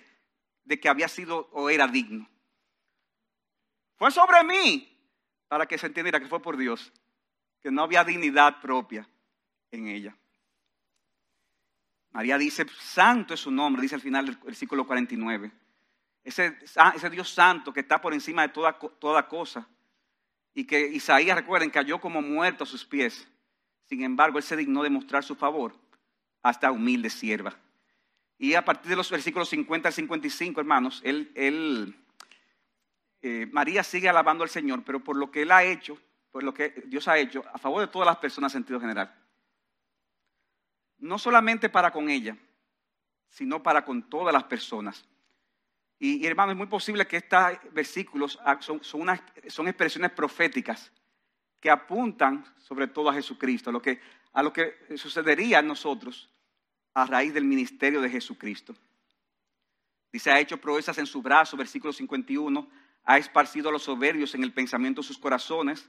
de 0.64 0.80
que 0.80 0.88
había 0.88 1.08
sido 1.08 1.48
o 1.52 1.70
era 1.70 1.86
digno. 1.86 2.28
Fue 3.96 4.10
sobre 4.10 4.44
mí 4.44 4.92
para 5.48 5.66
que 5.66 5.78
se 5.78 5.86
entendiera 5.86 6.20
que 6.20 6.26
fue 6.26 6.42
por 6.42 6.56
Dios, 6.56 6.92
que 7.62 7.70
no 7.70 7.82
había 7.82 8.04
dignidad 8.04 8.60
propia 8.60 9.08
en 9.70 9.86
ella. 9.86 10.16
María 12.16 12.38
dice, 12.38 12.64
santo 12.80 13.34
es 13.34 13.40
su 13.40 13.50
nombre, 13.50 13.82
dice 13.82 13.94
al 13.94 14.00
final 14.00 14.24
del 14.24 14.36
versículo 14.36 14.86
49. 14.86 15.52
Ese, 16.24 16.56
ese 16.94 17.10
Dios 17.10 17.28
santo 17.28 17.74
que 17.74 17.80
está 17.80 18.00
por 18.00 18.14
encima 18.14 18.40
de 18.40 18.48
toda, 18.48 18.72
toda 18.72 19.28
cosa. 19.28 19.68
Y 20.54 20.64
que 20.64 20.80
Isaías, 20.88 21.36
recuerden, 21.36 21.68
cayó 21.68 22.00
como 22.00 22.22
muerto 22.22 22.64
a 22.64 22.66
sus 22.66 22.86
pies. 22.86 23.28
Sin 23.84 24.02
embargo, 24.02 24.38
él 24.38 24.44
se 24.44 24.56
dignó 24.56 24.82
de 24.82 24.88
mostrar 24.88 25.24
su 25.24 25.34
favor 25.34 25.78
hasta 26.42 26.72
humilde 26.72 27.10
sierva. 27.10 27.54
Y 28.38 28.54
a 28.54 28.64
partir 28.64 28.88
de 28.88 28.96
los 28.96 29.10
versículos 29.10 29.50
50 29.50 29.86
al 29.86 29.92
55, 29.92 30.58
hermanos, 30.58 31.02
él, 31.04 31.94
eh, 33.20 33.46
María 33.52 33.84
sigue 33.84 34.08
alabando 34.08 34.42
al 34.42 34.48
Señor, 34.48 34.84
pero 34.86 35.04
por 35.04 35.16
lo 35.16 35.30
que 35.30 35.42
él 35.42 35.52
ha 35.52 35.64
hecho, 35.64 35.98
por 36.30 36.42
lo 36.44 36.54
que 36.54 36.82
Dios 36.86 37.08
ha 37.08 37.18
hecho, 37.18 37.44
a 37.52 37.58
favor 37.58 37.82
de 37.82 37.88
todas 37.88 38.06
las 38.06 38.16
personas 38.16 38.54
en 38.54 38.60
sentido 38.60 38.80
general. 38.80 39.14
No 40.98 41.18
solamente 41.18 41.68
para 41.68 41.90
con 41.90 42.08
ella, 42.08 42.36
sino 43.28 43.62
para 43.62 43.84
con 43.84 44.08
todas 44.08 44.32
las 44.32 44.44
personas. 44.44 45.04
Y, 45.98 46.26
hermanos, 46.26 46.52
es 46.52 46.58
muy 46.58 46.66
posible 46.66 47.06
que 47.06 47.16
estos 47.16 47.58
versículos 47.72 48.38
son, 48.60 48.82
son, 48.84 49.68
expresiones 49.68 50.10
proféticas 50.10 50.92
que 51.60 51.70
apuntan 51.70 52.44
sobre 52.58 52.86
todo 52.86 53.08
a 53.08 53.14
Jesucristo, 53.14 53.70
a 53.70 53.72
lo 53.72 53.80
que, 53.80 54.00
a 54.32 54.96
sucedería 54.96 55.60
en 55.60 55.68
nosotros 55.68 56.30
a 56.92 57.04
raíz 57.06 57.34
del 57.34 57.44
ministerio 57.44 58.00
de 58.00 58.08
Jesucristo. 58.08 58.74
Dice, 60.10 60.30
ha 60.30 60.40
hecho 60.40 60.58
proezas 60.58 60.96
en 60.96 61.06
su 61.06 61.20
brazo, 61.20 61.56
versículo 61.56 61.92
51, 61.92 62.68
ha 63.04 63.18
esparcido 63.18 63.68
a 63.68 63.72
los 63.72 63.82
soberbios 63.82 64.34
en 64.34 64.42
el 64.42 64.52
pensamiento 64.52 65.02
de 65.02 65.06
sus 65.06 65.18
corazones. 65.18 65.88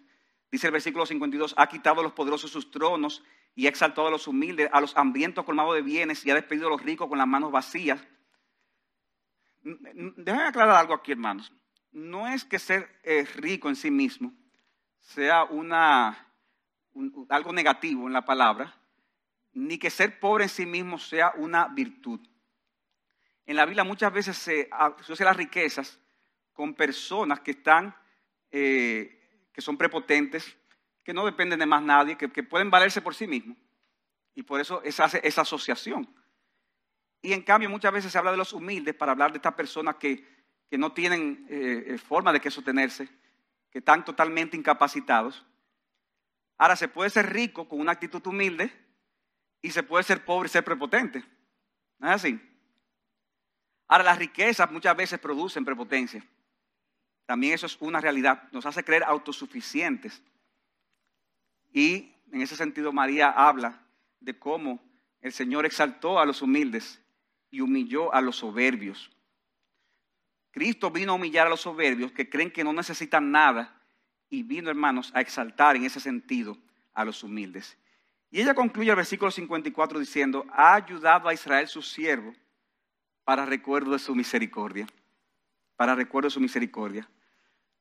Dice 0.52 0.68
el 0.68 0.74
versículo 0.74 1.06
52, 1.06 1.54
ha 1.58 1.68
quitado 1.68 2.00
a 2.00 2.04
los 2.04 2.14
poderosos 2.14 2.52
sus 2.52 2.72
tronos 2.72 3.24
y 3.54 3.66
ha 3.66 3.70
exaltado 3.70 4.08
a 4.08 4.12
los 4.12 4.28
humildes, 4.28 4.70
a 4.72 4.80
los 4.80 4.96
hambrientos 4.96 5.44
colmados 5.44 5.76
de 5.76 5.82
bienes 5.82 6.26
y 6.26 6.32
ha 6.32 6.36
despedido 6.36 6.68
a 6.68 6.72
los 6.72 6.82
ricos 6.82 7.08
con 7.08 7.18
las 7.18 7.28
manos 7.28 7.52
vacías. 7.52 8.02
Déjenme 9.64 10.44
aclarar 10.44 10.78
algo 10.78 10.94
aquí, 10.94 11.12
hermanos. 11.12 11.52
No 11.92 12.28
es 12.28 12.46
que 12.46 12.60
ser 12.60 13.00
eh, 13.04 13.26
rico 13.36 13.68
en 13.68 13.76
sí 13.76 13.92
mismo 13.92 14.34
sea 15.02 15.44
una, 15.46 16.32
algo 17.30 17.54
negativo 17.54 18.08
en 18.08 18.14
la 18.14 18.26
palabra, 18.26 18.78
ni 19.54 19.78
que 19.78 19.90
ser 19.90 20.20
pobre 20.20 20.46
en 20.46 20.50
sí 20.50 20.66
mismo 20.66 21.00
sea 21.00 21.34
una 21.36 21.68
virtud. 21.68 22.20
En 23.46 23.56
la 23.56 23.66
Biblia 23.66 23.84
muchas 23.84 24.14
veces 24.14 24.38
se 24.38 24.68
asocia 24.72 25.26
las 25.26 25.38
riquezas 25.38 26.00
con 26.54 26.74
personas 26.74 27.40
que 27.40 27.52
están, 27.52 27.96
eh, 28.52 29.17
que 29.58 29.62
son 29.64 29.76
prepotentes, 29.76 30.56
que 31.04 31.16
no 31.16 31.26
dependen 31.26 31.58
de 31.58 31.66
más 31.66 31.82
nadie, 31.82 32.16
que, 32.16 32.44
pueden 32.44 32.70
valerse 32.70 33.02
por 33.02 33.16
sí 33.16 33.26
mismos. 33.26 33.58
Y 34.36 34.44
por 34.44 34.62
eso 34.62 34.84
se 34.88 35.02
hace 35.02 35.20
esa 35.24 35.42
asociación. 35.42 36.08
Y 37.24 37.34
en 37.34 37.42
cambio 37.42 37.68
muchas 37.68 37.92
veces 37.92 38.12
se 38.12 38.20
habla 38.20 38.30
de 38.30 38.38
los 38.38 38.54
humildes 38.54 38.94
para 38.94 39.14
hablar 39.14 39.32
de 39.32 39.38
estas 39.38 39.56
personas 39.56 39.96
que, 39.96 40.24
no 40.70 40.92
tienen 40.92 41.48
eh, 41.50 41.86
eh, 41.88 41.98
forma 41.98 42.32
de 42.32 42.40
que 42.40 42.52
sostenerse, 42.52 43.10
que 43.72 43.80
están 43.80 44.06
totalmente 44.06 44.56
incapacitados. 44.56 45.44
Ahora, 46.60 46.76
se 46.76 46.88
puede 46.88 47.10
ser 47.10 47.34
rico 47.34 47.68
con 47.68 47.80
una 47.80 47.94
actitud 47.94 48.24
humilde 48.28 48.72
y 49.60 49.72
se 49.72 49.82
puede 49.82 50.04
ser 50.04 50.24
pobre 50.24 50.50
y 50.50 50.52
ser 50.52 50.64
prepotente. 50.64 51.24
¿No 51.98 52.10
es 52.10 52.14
así? 52.14 52.40
Ahora, 53.88 54.04
las 54.04 54.20
riquezas 54.20 54.70
muchas 54.70 54.96
veces 54.96 55.18
producen 55.18 55.66
prepotencia. 55.66 56.24
También 57.28 57.54
eso 57.54 57.66
es 57.66 57.78
una 57.82 58.02
realidad. 58.02 58.50
Nos 58.52 58.66
hace 58.66 58.84
creer 58.84 59.04
autosuficientes. 59.04 60.24
Y 61.74 62.14
en 62.32 62.42
ese 62.42 62.56
sentido 62.56 62.92
María 62.92 63.30
habla 63.30 63.80
de 64.22 64.40
cómo 64.40 64.82
el 65.22 65.34
Señor 65.34 65.66
exaltó 65.66 66.20
a 66.20 66.26
los 66.26 66.42
humildes 66.42 67.02
y 67.52 67.60
humilló 67.60 68.14
a 68.14 68.22
los 68.22 68.38
soberbios. 68.38 69.12
Cristo 70.52 70.90
vino 70.90 71.12
a 71.12 71.16
humillar 71.16 71.48
a 71.48 71.50
los 71.50 71.62
soberbios 71.62 72.14
que 72.14 72.30
creen 72.30 72.50
que 72.50 72.64
no 72.64 72.72
necesitan 72.72 73.30
nada 73.30 73.78
y 74.30 74.44
vino, 74.44 74.70
hermanos, 74.70 75.12
a 75.14 75.20
exaltar 75.20 75.76
en 75.76 75.84
ese 75.84 76.00
sentido 76.00 76.58
a 76.94 77.04
los 77.04 77.24
humildes. 77.24 77.78
Y 78.32 78.42
ella 78.42 78.54
concluye 78.54 78.90
el 78.90 78.96
versículo 78.96 79.32
54 79.32 80.00
diciendo, 80.00 80.46
ha 80.52 80.76
ayudado 80.76 81.28
a 81.28 81.34
Israel 81.34 81.68
su 81.68 81.82
siervo 81.82 82.34
para 83.26 83.46
recuerdo 83.46 83.92
de 83.92 84.00
su 84.00 84.16
misericordia. 84.16 84.88
Para 85.76 85.94
recuerdo 85.94 86.28
de 86.28 86.32
su 86.32 86.40
misericordia. 86.40 87.08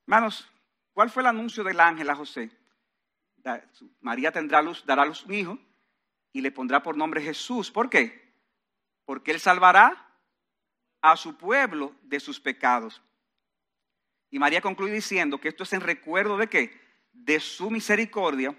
Hermanos, 0.07 0.49
¿cuál 0.93 1.11
fue 1.11 1.23
el 1.23 1.27
anuncio 1.27 1.65
del 1.65 1.81
ángel 1.81 2.09
a 2.09 2.15
José? 2.15 2.51
María 4.01 4.31
tendrá 4.31 4.63
luz, 4.63 4.85
dará 4.87 5.05
luz 5.05 5.25
un 5.25 5.35
hijo 5.35 5.59
y 6.33 6.41
le 6.41 6.53
pondrá 6.53 6.81
por 6.81 6.97
nombre 6.97 7.21
Jesús. 7.21 7.73
¿Por 7.73 7.91
qué? 7.91 8.33
Porque 9.05 9.33
él 9.33 9.41
salvará 9.41 10.09
a 11.01 11.17
su 11.17 11.37
pueblo 11.37 11.93
de 12.03 12.21
sus 12.21 12.39
pecados. 12.39 13.03
Y 14.31 14.39
María 14.39 14.61
concluye 14.61 14.93
diciendo 14.93 15.41
que 15.41 15.49
esto 15.49 15.65
es 15.65 15.73
en 15.73 15.81
recuerdo 15.81 16.37
de 16.37 16.49
qué? 16.49 16.81
De 17.13 17.41
su 17.41 17.69
misericordia, 17.69 18.55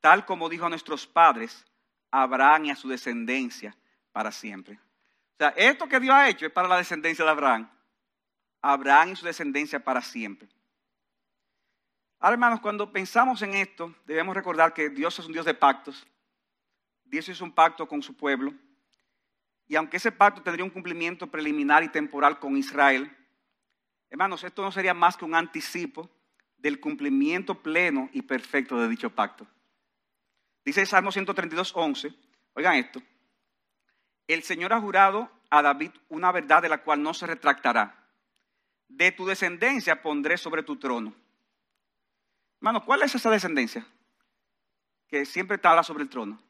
tal 0.00 0.24
como 0.26 0.48
dijo 0.48 0.66
a 0.66 0.68
nuestros 0.68 1.06
padres, 1.06 1.64
a 2.12 2.22
Abraham 2.22 2.66
y 2.66 2.70
a 2.70 2.76
su 2.76 2.88
descendencia 2.88 3.76
para 4.12 4.30
siempre. 4.30 4.74
O 4.74 5.36
sea, 5.38 5.48
esto 5.56 5.88
que 5.88 5.98
Dios 5.98 6.14
ha 6.14 6.28
hecho 6.28 6.46
es 6.46 6.52
para 6.52 6.68
la 6.68 6.76
descendencia 6.76 7.24
de 7.24 7.30
Abraham. 7.32 7.68
Abraham 8.62 9.10
y 9.10 9.16
su 9.16 9.26
descendencia 9.26 9.82
para 9.82 10.02
siempre. 10.02 10.48
Ahora, 12.20 12.34
hermanos, 12.34 12.60
cuando 12.60 12.90
pensamos 12.90 13.42
en 13.42 13.54
esto, 13.54 13.94
debemos 14.04 14.34
recordar 14.34 14.74
que 14.74 14.90
Dios 14.90 15.16
es 15.18 15.26
un 15.26 15.32
Dios 15.32 15.46
de 15.46 15.54
pactos. 15.54 16.04
Dios 17.04 17.28
hizo 17.28 17.44
un 17.44 17.52
pacto 17.52 17.86
con 17.86 18.02
su 18.02 18.16
pueblo. 18.16 18.52
Y 19.68 19.76
aunque 19.76 19.98
ese 19.98 20.10
pacto 20.10 20.42
tendría 20.42 20.64
un 20.64 20.70
cumplimiento 20.70 21.28
preliminar 21.28 21.84
y 21.84 21.88
temporal 21.88 22.40
con 22.40 22.56
Israel, 22.56 23.14
hermanos, 24.10 24.42
esto 24.42 24.62
no 24.62 24.72
sería 24.72 24.94
más 24.94 25.16
que 25.16 25.24
un 25.24 25.34
anticipo 25.34 26.10
del 26.56 26.80
cumplimiento 26.80 27.62
pleno 27.62 28.10
y 28.12 28.22
perfecto 28.22 28.80
de 28.80 28.88
dicho 28.88 29.10
pacto. 29.10 29.46
Dice 30.64 30.80
el 30.80 30.86
Salmo 30.88 31.12
132, 31.12 31.72
11, 31.74 32.12
oigan 32.54 32.74
esto, 32.74 33.00
el 34.26 34.42
Señor 34.42 34.72
ha 34.72 34.80
jurado 34.80 35.30
a 35.50 35.62
David 35.62 35.92
una 36.08 36.32
verdad 36.32 36.62
de 36.62 36.68
la 36.68 36.82
cual 36.82 37.00
no 37.00 37.14
se 37.14 37.26
retractará. 37.26 37.94
De 38.88 39.12
tu 39.12 39.24
descendencia 39.24 40.02
pondré 40.02 40.36
sobre 40.36 40.62
tu 40.62 40.76
trono 40.76 41.14
Hermano, 42.58 42.84
¿cuál 42.84 43.02
es 43.02 43.14
esa 43.14 43.30
descendencia? 43.30 43.86
Que 45.06 45.24
siempre 45.24 45.56
está 45.56 45.82
sobre 45.82 46.02
el 46.02 46.10
trono. 46.10 46.40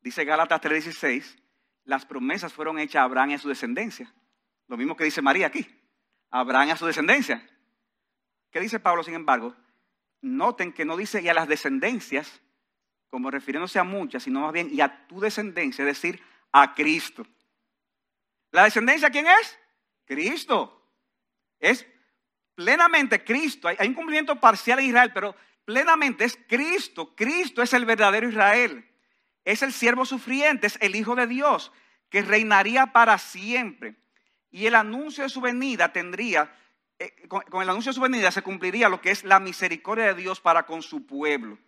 Dice 0.00 0.24
Gálatas 0.24 0.60
3:16, 0.60 1.36
las 1.84 2.06
promesas 2.06 2.52
fueron 2.52 2.78
hechas 2.78 3.00
a 3.00 3.04
Abraham 3.04 3.30
y 3.30 3.34
a 3.34 3.38
su 3.38 3.48
descendencia. 3.48 4.12
Lo 4.68 4.76
mismo 4.76 4.96
que 4.96 5.04
dice 5.04 5.20
María 5.20 5.48
aquí, 5.48 5.66
Abraham 6.30 6.68
y 6.68 6.70
a 6.70 6.76
su 6.76 6.86
descendencia. 6.86 7.46
¿Qué 8.50 8.60
dice 8.60 8.78
Pablo, 8.78 9.02
sin 9.02 9.14
embargo? 9.14 9.54
Noten 10.20 10.72
que 10.72 10.84
no 10.84 10.96
dice 10.96 11.20
y 11.20 11.28
a 11.28 11.34
las 11.34 11.48
descendencias, 11.48 12.40
como 13.10 13.30
refiriéndose 13.30 13.78
a 13.78 13.84
muchas, 13.84 14.22
sino 14.22 14.40
más 14.40 14.52
bien 14.52 14.68
y 14.72 14.80
a 14.80 15.06
tu 15.06 15.20
descendencia, 15.20 15.82
es 15.82 15.86
decir, 15.86 16.22
a 16.52 16.74
Cristo. 16.74 17.26
¿La 18.52 18.64
descendencia 18.64 19.10
quién 19.10 19.26
es? 19.26 19.58
Cristo. 20.04 20.88
Es 21.58 21.84
plenamente 22.54 23.22
Cristo. 23.24 23.68
Hay, 23.68 23.88
un 23.88 23.94
cumplimiento 23.94 24.36
parcial 24.36 24.78
en 24.78 24.86
Israel, 24.86 25.10
pero 25.12 25.34
plenamente 25.64 26.24
es 26.24 26.38
Cristo. 26.48 27.14
Cristo 27.14 27.62
es 27.62 27.72
el 27.72 27.84
verdadero 27.84 28.28
Israel. 28.28 28.88
Es 29.44 29.62
el 29.62 29.72
siervo 29.72 30.04
sufriente, 30.04 30.66
es 30.66 30.78
el 30.80 30.96
Hijo 30.96 31.14
de 31.14 31.26
Dios, 31.26 31.72
que 32.08 32.22
reinaría 32.22 32.86
para 32.86 33.18
siempre. 33.18 33.96
Y 34.50 34.66
el 34.66 34.74
anuncio 34.74 35.24
de 35.24 35.30
su 35.30 35.40
venida 35.40 35.92
tendría, 35.92 36.54
eh, 36.98 37.26
con, 37.28 37.42
con 37.42 37.62
el 37.62 37.68
anuncio 37.68 37.90
de 37.90 37.94
su 37.94 38.00
venida 38.00 38.30
se 38.30 38.42
cumpliría 38.42 38.88
lo 38.88 39.00
que 39.00 39.10
es 39.10 39.24
la 39.24 39.40
misericordia 39.40 40.06
de 40.06 40.14
Dios 40.14 40.40
para 40.40 40.64
con 40.64 40.82
su 40.82 41.06
pueblo. 41.06 41.58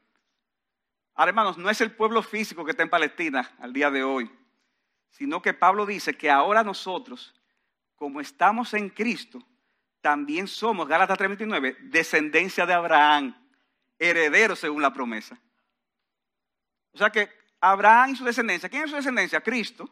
Ahora, 1.15 1.31
hermanos, 1.31 1.57
no 1.57 1.71
es 1.71 1.81
el 1.81 1.93
pueblo 1.93 2.23
físico 2.23 2.65
que 2.65 2.73
está 2.73 2.83
en 2.83 2.91
Palestina 2.91 3.51
al 3.59 3.73
día 3.73 3.91
de 3.91 4.05
hoy, 4.05 4.31
sino 5.11 5.41
que 5.41 5.55
Pablo 5.55 5.87
dice 5.87 6.15
que 6.15 6.31
ahora 6.31 6.63
nosotros, 6.63 7.35
como 7.95 8.21
estamos 8.21 8.75
en 8.75 8.91
Cristo, 8.91 9.43
también 10.07 10.47
somos, 10.47 10.87
Gálatas 10.87 11.19
3:29, 11.19 11.79
descendencia 11.81 12.65
de 12.65 12.73
Abraham, 12.73 13.37
herederos 13.99 14.61
según 14.61 14.81
la 14.81 14.93
promesa. 14.93 15.37
O 16.93 16.99
sea 16.99 17.11
que 17.11 17.29
Abraham 17.61 18.11
y 18.11 18.15
su 18.15 18.25
descendencia, 18.25 18.69
¿quién 18.69 18.85
es 18.85 18.91
su 18.91 18.95
descendencia? 18.95 19.41
Cristo. 19.41 19.91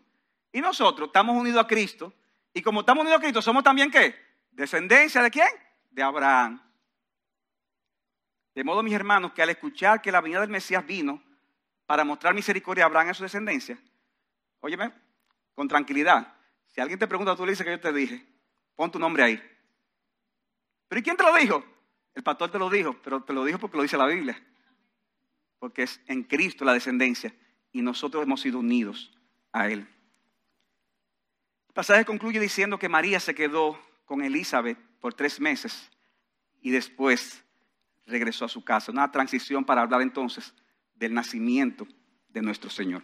Y 0.53 0.61
nosotros 0.61 1.09
estamos 1.09 1.37
unidos 1.37 1.65
a 1.65 1.67
Cristo. 1.67 2.15
Y 2.53 2.63
como 2.63 2.81
estamos 2.81 3.03
unidos 3.03 3.19
a 3.19 3.23
Cristo, 3.23 3.43
somos 3.43 3.65
también 3.65 3.91
qué? 3.91 4.15
Descendencia 4.53 5.21
de 5.21 5.33
quién? 5.33 5.49
De 5.91 6.01
Abraham. 6.01 6.63
De 8.55 8.63
modo, 8.63 8.85
mis 8.85 8.95
hermanos, 8.95 9.33
que 9.33 9.43
al 9.43 9.51
escuchar 9.51 10.01
que 10.01 10.13
la 10.13 10.21
venida 10.21 10.43
del 10.43 10.49
Mesías 10.49 10.87
vino 10.87 11.21
para 11.87 12.05
mostrar 12.05 12.35
misericordia 12.35 12.85
a 12.85 12.87
Abraham 12.87 13.09
y 13.09 13.11
a 13.11 13.15
su 13.15 13.25
descendencia, 13.25 13.77
óyeme, 14.61 14.93
con 15.57 15.67
tranquilidad. 15.67 16.33
Si 16.69 16.81
alguien 16.81 17.01
te 17.01 17.09
pregunta, 17.09 17.35
tú 17.35 17.45
le 17.45 17.51
dices 17.51 17.67
que 17.67 17.73
yo 17.73 17.81
te 17.81 17.93
dije, 17.93 18.25
pon 18.77 18.93
tu 18.93 19.01
nombre 19.01 19.25
ahí. 19.25 19.54
¿Pero 20.89 21.01
y 21.01 21.03
quién 21.03 21.17
te 21.17 21.23
lo 21.23 21.35
dijo? 21.35 21.65
El 22.15 22.23
pastor 22.23 22.51
te 22.51 22.59
lo 22.59 22.71
dijo, 22.71 22.97
pero 23.03 23.23
te 23.23 23.33
lo 23.33 23.45
dijo 23.45 23.59
porque 23.59 23.77
lo 23.77 23.83
dice 23.83 23.97
la 23.97 24.07
Biblia. 24.07 24.41
Porque 25.59 25.83
es 25.83 26.01
en 26.07 26.23
Cristo 26.23 26.65
la 26.65 26.73
descendencia 26.73 27.35
y 27.73 27.83
nosotros 27.83 28.23
hemos 28.23 28.41
sido 28.41 28.61
unidos 28.61 29.13
a 29.53 29.69
Él. 29.69 29.81
El 31.69 31.75
pasaje 31.75 32.05
concluye 32.05 32.39
diciendo 32.39 32.79
que 32.79 32.89
María 32.89 33.19
se 33.19 33.35
quedó 33.35 33.79
con 34.05 34.23
Elizabeth 34.23 34.79
por 35.01 35.15
tres 35.15 35.41
meses 35.41 35.91
y 36.61 36.71
después 36.71 37.45
regresó 38.07 38.45
a 38.45 38.49
su 38.49 38.65
casa. 38.65 38.93
Una 38.93 39.11
transición 39.11 39.65
para 39.65 39.83
hablar 39.83 40.03
entonces 40.03 40.55
del 40.95 41.15
nacimiento 41.15 41.87
de 42.29 42.43
nuestro 42.43 42.71
Señor. 42.71 43.03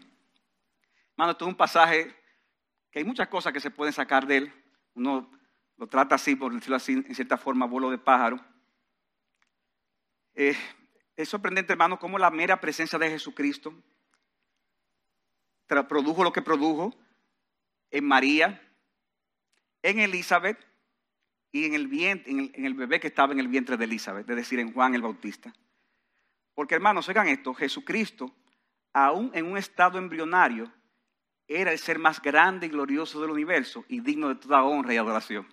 Hermano, 1.13 1.37
es 1.39 1.43
un 1.43 1.57
pasaje 1.57 2.15
que 2.91 3.01
hay 3.01 3.05
muchas 3.05 3.29
cosas 3.29 3.53
que 3.53 3.61
se 3.61 3.71
pueden 3.71 3.93
sacar 3.93 4.27
de 4.27 4.37
él. 4.37 4.53
Uno 4.95 5.31
lo 5.81 5.87
trata 5.87 6.17
así, 6.17 6.37
por 6.37 6.53
decirlo 6.53 6.77
así, 6.77 6.93
en 6.93 7.15
cierta 7.15 7.39
forma, 7.39 7.65
vuelo 7.65 7.91
de 7.91 7.97
pájaro. 7.97 8.39
Eh, 10.35 10.55
es 11.17 11.27
sorprendente, 11.27 11.73
hermano, 11.73 11.99
cómo 11.99 12.19
la 12.19 12.31
mera 12.31 12.61
presencia 12.61 12.99
de 12.99 13.09
Jesucristo 13.09 13.73
produjo 15.89 16.23
lo 16.23 16.35
que 16.35 16.43
produjo 16.43 16.95
en 17.91 18.05
María, 18.05 18.61
en 19.83 20.01
Elizabeth 20.01 20.59
y 21.51 21.65
en 21.65 21.73
el, 21.73 21.89
vientre, 21.89 22.31
en 22.31 22.67
el, 22.67 22.75
bebé 22.75 23.01
que 23.01 23.07
estaba 23.07 23.33
en 23.33 23.41
el 23.41 23.49
vientre 23.49 23.79
de 23.79 23.87
Elizabeth, 23.87 24.29
es 24.29 24.37
decir, 24.37 24.59
en 24.59 24.75
Juan 24.75 24.95
el 24.95 25.01
Bautista. 25.01 25.51
Porque, 26.53 26.75
hermanos, 26.75 27.09
oigan 27.09 27.27
esto, 27.29 27.55
Jesucristo, 27.55 28.35
aún 28.93 29.31
en 29.33 29.47
un 29.47 29.57
estado 29.57 29.97
embrionario, 29.97 30.71
era 31.49 31.73
el 31.73 31.79
ser 31.79 31.99
más 31.99 32.21
grande 32.21 32.67
y 32.67 32.69
glorioso 32.69 33.19
del 33.23 33.31
universo 33.31 33.87
y 33.89 34.01
digno 34.01 34.29
de 34.29 34.35
toda 34.35 34.63
honra 34.63 34.93
y 34.93 34.99
adoración. 34.99 35.49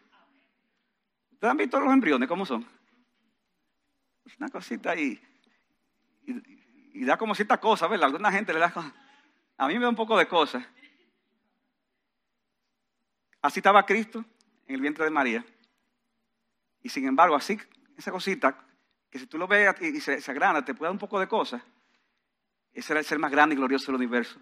¿Ustedes 1.37 1.51
han 1.51 1.57
visto 1.57 1.79
los 1.79 1.93
embriones 1.93 2.27
cómo 2.27 2.47
son? 2.47 2.65
Una 4.39 4.49
cosita 4.49 4.89
ahí. 4.89 5.21
Y, 6.25 7.05
da 7.05 7.15
como 7.15 7.35
cierta 7.35 7.59
cosa, 7.59 7.85
¿verdad? 7.85 8.07
Alguna 8.07 8.31
gente 8.31 8.53
le 8.53 8.59
da 8.59 8.73
A 9.59 9.67
mí 9.67 9.75
me 9.75 9.81
da 9.81 9.89
un 9.89 9.95
poco 9.95 10.17
de 10.17 10.27
cosas. 10.27 10.65
Así 13.39 13.59
estaba 13.59 13.85
Cristo 13.85 14.25
en 14.65 14.73
el 14.73 14.81
vientre 14.81 15.03
de 15.05 15.11
María. 15.11 15.45
Y 16.81 16.89
sin 16.89 17.05
embargo, 17.05 17.35
así, 17.35 17.55
esa 17.95 18.11
cosita, 18.11 18.57
que 19.07 19.19
si 19.19 19.27
tú 19.27 19.37
lo 19.37 19.47
ves 19.47 19.79
y 19.79 20.01
se, 20.01 20.19
se 20.19 20.31
agranda, 20.31 20.65
te 20.65 20.73
puede 20.73 20.87
dar 20.87 20.93
un 20.93 20.99
poco 20.99 21.19
de 21.19 21.27
cosas. 21.27 21.61
Ese 22.73 22.93
era 22.93 22.99
el 22.99 23.05
ser 23.05 23.19
más 23.19 23.29
grande 23.29 23.53
y 23.53 23.59
glorioso 23.59 23.91
del 23.91 23.97
universo. 23.97 24.39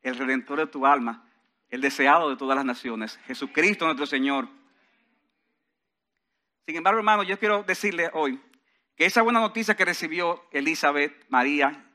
El 0.00 0.16
redentor 0.16 0.60
de 0.60 0.66
tu 0.68 0.86
alma. 0.86 1.28
El 1.68 1.82
deseado 1.82 2.30
de 2.30 2.36
todas 2.36 2.56
las 2.56 2.64
naciones. 2.64 3.18
Jesucristo 3.26 3.84
nuestro 3.84 4.06
Señor 4.06 4.48
sin 6.68 6.76
embargo, 6.76 6.98
hermano, 6.98 7.22
yo 7.22 7.38
quiero 7.38 7.62
decirle 7.62 8.10
hoy 8.12 8.38
que 8.94 9.06
esa 9.06 9.22
buena 9.22 9.40
noticia 9.40 9.74
que 9.74 9.86
recibió 9.86 10.44
Elizabeth, 10.50 11.24
María 11.30 11.90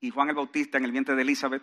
y 0.00 0.08
Juan 0.08 0.30
el 0.30 0.34
Bautista 0.34 0.78
en 0.78 0.86
el 0.86 0.92
vientre 0.92 1.14
de 1.14 1.20
Elizabeth, 1.20 1.62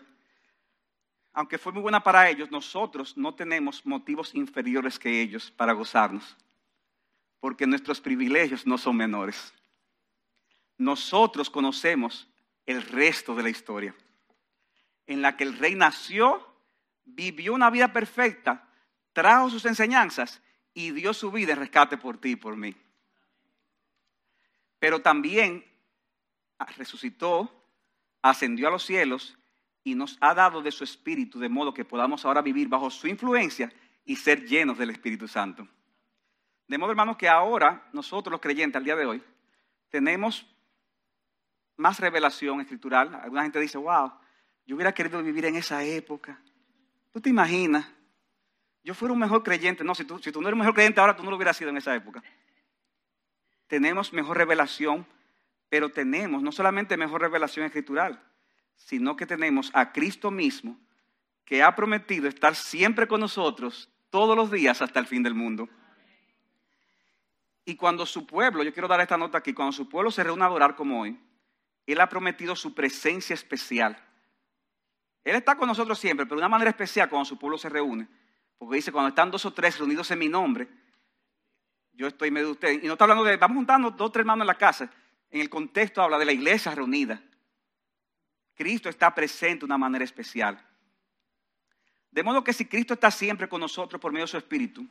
aunque 1.34 1.58
fue 1.58 1.74
muy 1.74 1.82
buena 1.82 2.04
para 2.04 2.30
ellos, 2.30 2.52
nosotros 2.52 3.18
no 3.18 3.34
tenemos 3.34 3.84
motivos 3.84 4.36
inferiores 4.36 5.00
que 5.00 5.22
ellos 5.24 5.50
para 5.50 5.74
gozarnos, 5.74 6.38
porque 7.40 7.66
nuestros 7.66 8.00
privilegios 8.00 8.68
no 8.68 8.78
son 8.78 8.96
menores. 8.96 9.56
Nosotros 10.78 11.50
conocemos 11.50 12.30
el 12.68 12.84
resto 12.84 13.34
de 13.34 13.42
la 13.42 13.50
historia, 13.50 13.96
en 15.08 15.24
la 15.24 15.36
que 15.36 15.46
el 15.46 15.58
rey 15.58 15.74
nació, 15.74 16.48
vivió 17.06 17.56
una 17.56 17.72
vida 17.72 17.92
perfecta, 17.92 18.70
trajo 19.14 19.50
sus 19.50 19.66
enseñanzas 19.66 20.44
y 20.74 20.92
dio 20.92 21.14
su 21.14 21.32
vida 21.32 21.54
en 21.54 21.60
rescate 21.60 21.98
por 21.98 22.18
ti 22.18 22.32
y 22.32 22.36
por 22.36 22.56
mí. 22.56 22.76
Pero 24.80 25.02
también 25.02 25.66
resucitó, 26.78 27.52
ascendió 28.22 28.68
a 28.68 28.72
los 28.72 28.84
cielos 28.84 29.38
y 29.84 29.96
nos 29.96 30.18
ha 30.22 30.34
dado 30.34 30.62
de 30.62 30.72
su 30.72 30.84
espíritu 30.84 31.40
de 31.40 31.50
modo 31.50 31.74
que 31.74 31.86
podamos 31.86 32.26
ahora 32.26 32.42
vivir 32.42 32.68
bajo 32.68 32.90
su 32.90 33.08
influencia 33.08 33.72
y 34.06 34.16
ser 34.16 34.46
llenos 34.46 34.78
del 34.78 34.92
Espíritu 34.92 35.28
Santo. 35.28 35.68
De 36.68 36.78
modo, 36.78 36.92
hermanos, 36.92 37.18
que 37.18 37.28
ahora 37.28 37.90
nosotros 37.94 38.32
los 38.32 38.42
creyentes 38.42 38.78
al 38.78 38.84
día 38.84 38.96
de 38.96 39.06
hoy 39.06 39.24
tenemos 39.90 40.46
más 41.78 42.00
revelación 42.00 42.62
escritural. 42.62 43.14
Alguna 43.16 43.44
gente 43.44 43.60
dice, 43.60 43.78
wow, 43.78 44.12
yo 44.66 44.76
hubiera 44.76 44.94
querido 44.94 45.22
vivir 45.22 45.46
en 45.46 45.56
esa 45.56 45.84
época. 45.84 46.40
¿Tú 47.12 47.20
te 47.20 47.30
imaginas? 47.30 47.86
Yo 48.84 48.94
fuera 48.94 49.14
un 49.14 49.20
mejor 49.20 49.44
creyente. 49.44 49.84
No, 49.84 49.96
si 49.96 50.06
tú, 50.06 50.20
si 50.20 50.32
tú 50.32 50.42
no 50.42 50.48
eres 50.48 50.58
mejor 50.58 50.74
creyente 50.74 51.00
ahora, 51.00 51.16
tú 51.16 51.24
no 51.24 51.30
lo 51.30 51.36
hubieras 51.36 51.58
sido 51.58 51.70
en 51.70 51.78
esa 51.78 51.96
época. 51.96 52.24
Tenemos 53.68 54.12
mejor 54.12 54.38
revelación, 54.38 55.06
pero 55.70 55.90
tenemos 55.90 56.42
no 56.42 56.52
solamente 56.52 56.98
mejor 56.98 57.22
revelación 57.22 57.66
escritural, 57.66 58.22
sino 58.76 59.16
que 59.16 59.26
tenemos 59.26 59.72
a 59.74 59.92
Cristo 59.92 60.32
mismo 60.32 60.78
que 61.46 61.64
ha 61.64 61.76
prometido 61.76 62.28
estar 62.28 62.56
siempre 62.56 63.08
con 63.08 63.20
nosotros 63.20 63.90
todos 64.10 64.36
los 64.36 64.52
días 64.52 64.82
hasta 64.82 65.00
el 65.00 65.06
fin 65.06 65.24
del 65.24 65.34
mundo. 65.34 65.70
Y 67.66 67.76
cuando 67.76 68.06
su 68.06 68.26
pueblo, 68.26 68.64
yo 68.64 68.74
quiero 68.74 68.88
dar 68.88 69.02
esta 69.02 69.18
nota 69.18 69.38
aquí, 69.38 69.54
cuando 69.54 69.72
su 69.72 69.88
pueblo 69.88 70.12
se 70.12 70.24
reúne 70.24 70.44
a 70.44 70.48
adorar 70.48 70.76
como 70.76 71.02
hoy, 71.02 71.20
Él 71.86 72.00
ha 72.02 72.10
prometido 72.10 72.56
su 72.56 72.74
presencia 72.74 73.34
especial. 73.34 73.98
Él 75.24 75.36
está 75.36 75.56
con 75.56 75.68
nosotros 75.68 76.00
siempre, 76.00 76.26
pero 76.26 76.38
de 76.38 76.42
una 76.42 76.50
manera 76.50 76.72
especial 76.72 77.10
cuando 77.10 77.26
su 77.26 77.38
pueblo 77.38 77.58
se 77.58 77.70
reúne. 77.70 78.08
Porque 78.62 78.76
dice, 78.76 78.92
cuando 78.92 79.10
están 79.10 79.32
dos 79.32 79.44
o 79.48 79.52
tres 79.52 79.80
reunidos 79.80 80.12
en 80.12 80.20
mi 80.20 80.30
nombre, 80.30 80.68
yo 81.94 82.06
estoy 82.06 82.28
en 82.28 82.36
medio 82.36 82.46
de 82.46 82.54
ustedes. 82.54 82.84
Y 82.84 82.86
no 82.86 82.94
está 82.94 83.06
hablando 83.06 83.24
de, 83.24 83.36
vamos 83.36 83.56
juntando 83.56 83.90
dos 83.90 84.10
o 84.10 84.12
tres 84.12 84.22
hermanos 84.22 84.44
en 84.44 84.48
la 84.48 84.58
casa. 84.60 84.88
En 85.32 85.42
el 85.42 85.50
contexto 85.50 86.00
habla 86.00 86.20
de 86.20 86.26
la 86.26 86.32
iglesia 86.32 86.76
reunida. 86.76 87.20
Cristo 88.54 88.88
está 88.88 89.16
presente 89.16 89.62
de 89.62 89.66
una 89.66 89.80
manera 89.80 90.06
especial. 90.06 90.64
De 92.12 92.22
modo 92.22 92.44
que 92.44 92.54
si 92.54 92.66
Cristo 92.66 92.94
está 92.94 93.10
siempre 93.10 93.50
con 93.50 93.62
nosotros 93.62 94.00
por 94.00 94.12
medio 94.12 94.26
de 94.26 94.32
su 94.32 94.38
Espíritu, 94.38 94.88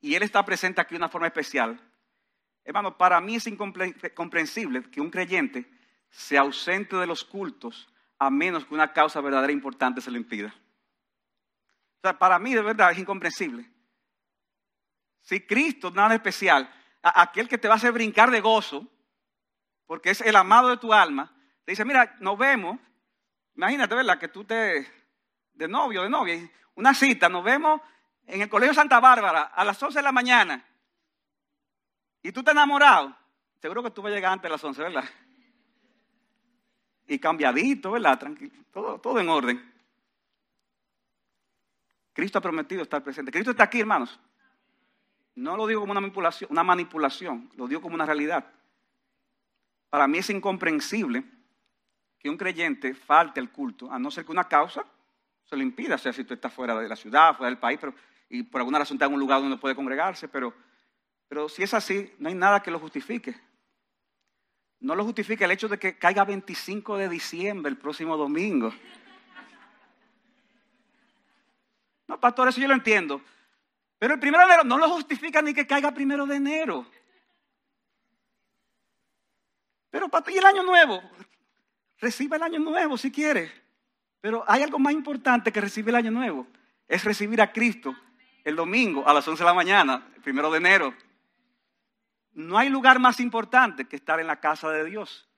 y 0.00 0.14
Él 0.14 0.22
está 0.22 0.44
presente 0.44 0.80
aquí 0.80 0.90
de 0.90 0.98
una 0.98 1.08
forma 1.08 1.26
especial, 1.26 1.80
hermano, 2.62 2.96
para 2.96 3.20
mí 3.20 3.34
es 3.34 3.46
incomprensible 3.48 4.88
que 4.88 5.00
un 5.00 5.10
creyente 5.10 5.68
se 6.10 6.38
ausente 6.38 6.94
de 6.94 7.08
los 7.08 7.24
cultos 7.24 7.88
a 8.20 8.30
menos 8.30 8.66
que 8.66 8.74
una 8.74 8.92
causa 8.92 9.20
verdadera 9.20 9.50
e 9.50 9.56
importante 9.56 10.00
se 10.00 10.12
lo 10.12 10.16
impida. 10.16 10.54
O 11.98 12.00
sea, 12.02 12.18
para 12.18 12.38
mí 12.38 12.54
de 12.54 12.62
verdad 12.62 12.92
es 12.92 12.98
incomprensible. 12.98 13.68
Si 15.20 15.44
Cristo, 15.46 15.90
nada 15.90 16.14
especial, 16.14 16.72
aquel 17.02 17.48
que 17.48 17.58
te 17.58 17.68
va 17.68 17.74
a 17.74 17.76
hacer 17.76 17.92
brincar 17.92 18.30
de 18.30 18.40
gozo, 18.40 18.86
porque 19.86 20.10
es 20.10 20.20
el 20.20 20.36
amado 20.36 20.68
de 20.68 20.76
tu 20.76 20.92
alma, 20.92 21.34
te 21.64 21.72
dice, 21.72 21.84
mira, 21.84 22.16
nos 22.20 22.38
vemos, 22.38 22.78
imagínate, 23.54 23.94
¿verdad? 23.94 24.18
Que 24.18 24.28
tú 24.28 24.44
te, 24.44 24.86
de 25.52 25.68
novio, 25.68 26.02
de 26.02 26.10
novia, 26.10 26.50
una 26.76 26.94
cita, 26.94 27.28
nos 27.28 27.42
vemos 27.42 27.80
en 28.26 28.42
el 28.42 28.48
Colegio 28.48 28.74
Santa 28.74 29.00
Bárbara 29.00 29.42
a 29.42 29.64
las 29.64 29.82
11 29.82 29.98
de 29.98 30.02
la 30.02 30.12
mañana, 30.12 30.64
y 32.22 32.32
tú 32.32 32.42
te 32.42 32.52
enamorado, 32.52 33.16
seguro 33.60 33.82
que 33.82 33.90
tú 33.90 34.02
vas 34.02 34.12
a 34.12 34.14
llegar 34.14 34.32
antes 34.32 34.44
de 34.44 34.50
las 34.50 34.62
11, 34.62 34.82
¿verdad? 34.82 35.04
Y 37.06 37.18
cambiadito, 37.18 37.90
¿verdad? 37.90 38.18
Tranquilo, 38.18 38.64
todo, 38.72 39.00
todo 39.00 39.18
en 39.18 39.28
orden. 39.28 39.77
Cristo 42.18 42.38
ha 42.38 42.42
prometido 42.42 42.82
estar 42.82 43.00
presente. 43.00 43.30
Cristo 43.30 43.52
está 43.52 43.62
aquí, 43.62 43.78
hermanos. 43.78 44.18
No 45.36 45.56
lo 45.56 45.68
digo 45.68 45.82
como 45.82 45.92
una 45.92 46.00
manipulación, 46.00 46.50
una 46.50 46.64
manipulación, 46.64 47.48
lo 47.56 47.68
digo 47.68 47.80
como 47.80 47.94
una 47.94 48.04
realidad. 48.04 48.44
Para 49.88 50.08
mí 50.08 50.18
es 50.18 50.28
incomprensible 50.28 51.22
que 52.18 52.28
un 52.28 52.36
creyente 52.36 52.92
falte 52.92 53.38
el 53.38 53.52
culto, 53.52 53.88
a 53.92 54.00
no 54.00 54.10
ser 54.10 54.24
que 54.24 54.32
una 54.32 54.48
causa 54.48 54.84
se 55.44 55.54
lo 55.54 55.62
impida, 55.62 55.94
o 55.94 55.98
sea, 55.98 56.12
si 56.12 56.24
tú 56.24 56.34
estás 56.34 56.52
fuera 56.52 56.74
de 56.80 56.88
la 56.88 56.96
ciudad, 56.96 57.36
fuera 57.36 57.50
del 57.50 57.60
país, 57.60 57.78
pero, 57.80 57.94
y 58.28 58.42
por 58.42 58.62
alguna 58.62 58.80
razón 58.80 58.96
está 58.96 59.06
en 59.06 59.14
un 59.14 59.20
lugar 59.20 59.40
donde 59.40 59.56
puede 59.56 59.76
congregarse, 59.76 60.26
pero, 60.26 60.52
pero 61.28 61.48
si 61.48 61.62
es 61.62 61.72
así, 61.72 62.12
no 62.18 62.30
hay 62.30 62.34
nada 62.34 62.60
que 62.64 62.72
lo 62.72 62.80
justifique. 62.80 63.40
No 64.80 64.96
lo 64.96 65.04
justifica 65.04 65.44
el 65.44 65.52
hecho 65.52 65.68
de 65.68 65.78
que 65.78 65.96
caiga 65.96 66.24
25 66.24 66.96
de 66.96 67.08
diciembre 67.08 67.70
el 67.70 67.78
próximo 67.78 68.16
domingo. 68.16 68.72
No, 72.08 72.18
pastor, 72.18 72.48
eso 72.48 72.60
yo 72.60 72.66
lo 72.66 72.74
entiendo. 72.74 73.20
Pero 73.98 74.14
el 74.14 74.20
primero 74.20 74.46
de 74.46 74.52
enero 74.52 74.64
no 74.64 74.78
lo 74.78 74.88
justifica 74.90 75.42
ni 75.42 75.52
que 75.52 75.66
caiga 75.66 75.92
primero 75.92 76.26
de 76.26 76.36
enero. 76.36 76.86
Pero 79.90 80.08
pastor, 80.08 80.32
¿y 80.32 80.38
el 80.38 80.46
año 80.46 80.62
nuevo? 80.62 81.02
Recibe 81.98 82.36
el 82.36 82.42
año 82.42 82.58
nuevo 82.58 82.96
si 82.96 83.10
quiere. 83.10 83.52
Pero 84.20 84.42
hay 84.46 84.62
algo 84.62 84.78
más 84.78 84.92
importante 84.92 85.52
que 85.52 85.60
recibir 85.60 85.90
el 85.90 85.96
año 85.96 86.10
nuevo. 86.10 86.46
Es 86.86 87.04
recibir 87.04 87.40
a 87.42 87.52
Cristo 87.52 87.94
el 88.42 88.56
domingo 88.56 89.06
a 89.06 89.12
las 89.12 89.28
11 89.28 89.42
de 89.42 89.46
la 89.46 89.54
mañana, 89.54 90.08
el 90.14 90.22
primero 90.22 90.50
de 90.50 90.58
enero. 90.58 90.94
No 92.32 92.56
hay 92.56 92.70
lugar 92.70 92.98
más 92.98 93.20
importante 93.20 93.86
que 93.86 93.96
estar 93.96 94.20
en 94.20 94.28
la 94.28 94.40
casa 94.40 94.70
de 94.70 94.84
Dios. 94.84 95.28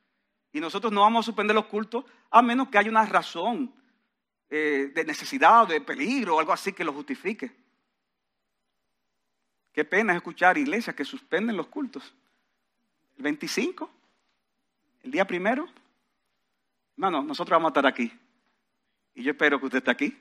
Y 0.53 0.61
nosotros 0.61 0.93
no 0.93 1.01
vamos 1.01 1.25
a 1.25 1.27
suspender 1.27 1.55
los 1.55 1.67
cultos 1.67 2.05
a 2.31 2.43
menos 2.43 2.69
que 2.69 2.79
haya 2.79 2.91
una 2.91 3.07
razón 3.07 3.75
eh, 4.51 4.91
de 4.93 5.05
necesidad, 5.05 5.69
de 5.69 5.81
peligro 5.81 6.35
o 6.37 6.41
algo 6.41 6.53
así 6.53 6.73
que 6.73 6.83
lo 6.83 6.93
justifique. 6.93 7.53
Qué 9.73 9.85
pena 9.85 10.17
escuchar 10.17 10.59
iglesias 10.59 10.97
que 10.97 11.05
suspenden 11.05 11.57
los 11.57 11.69
cultos. 11.69 12.13
El 13.17 13.23
25, 13.23 13.89
el 15.05 15.11
día 15.13 15.25
primero. 15.25 15.69
Hermano, 16.97 17.23
nosotros 17.23 17.55
vamos 17.55 17.69
a 17.69 17.71
estar 17.71 17.87
aquí. 17.87 18.13
Y 19.15 19.23
yo 19.23 19.31
espero 19.31 19.61
que 19.61 19.67
usted 19.67 19.79
esté 19.79 19.91
aquí. 19.93 20.19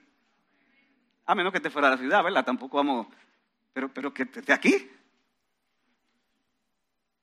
A 1.25 1.33
menos 1.33 1.51
que 1.51 1.57
esté 1.57 1.71
fuera 1.71 1.89
de 1.89 1.95
la 1.95 2.01
ciudad, 2.01 2.23
¿verdad? 2.23 2.45
Tampoco 2.45 2.77
vamos. 2.77 3.07
Pero, 3.73 3.91
pero 3.91 4.13
que 4.13 4.23
esté 4.23 4.53
aquí. 4.53 4.91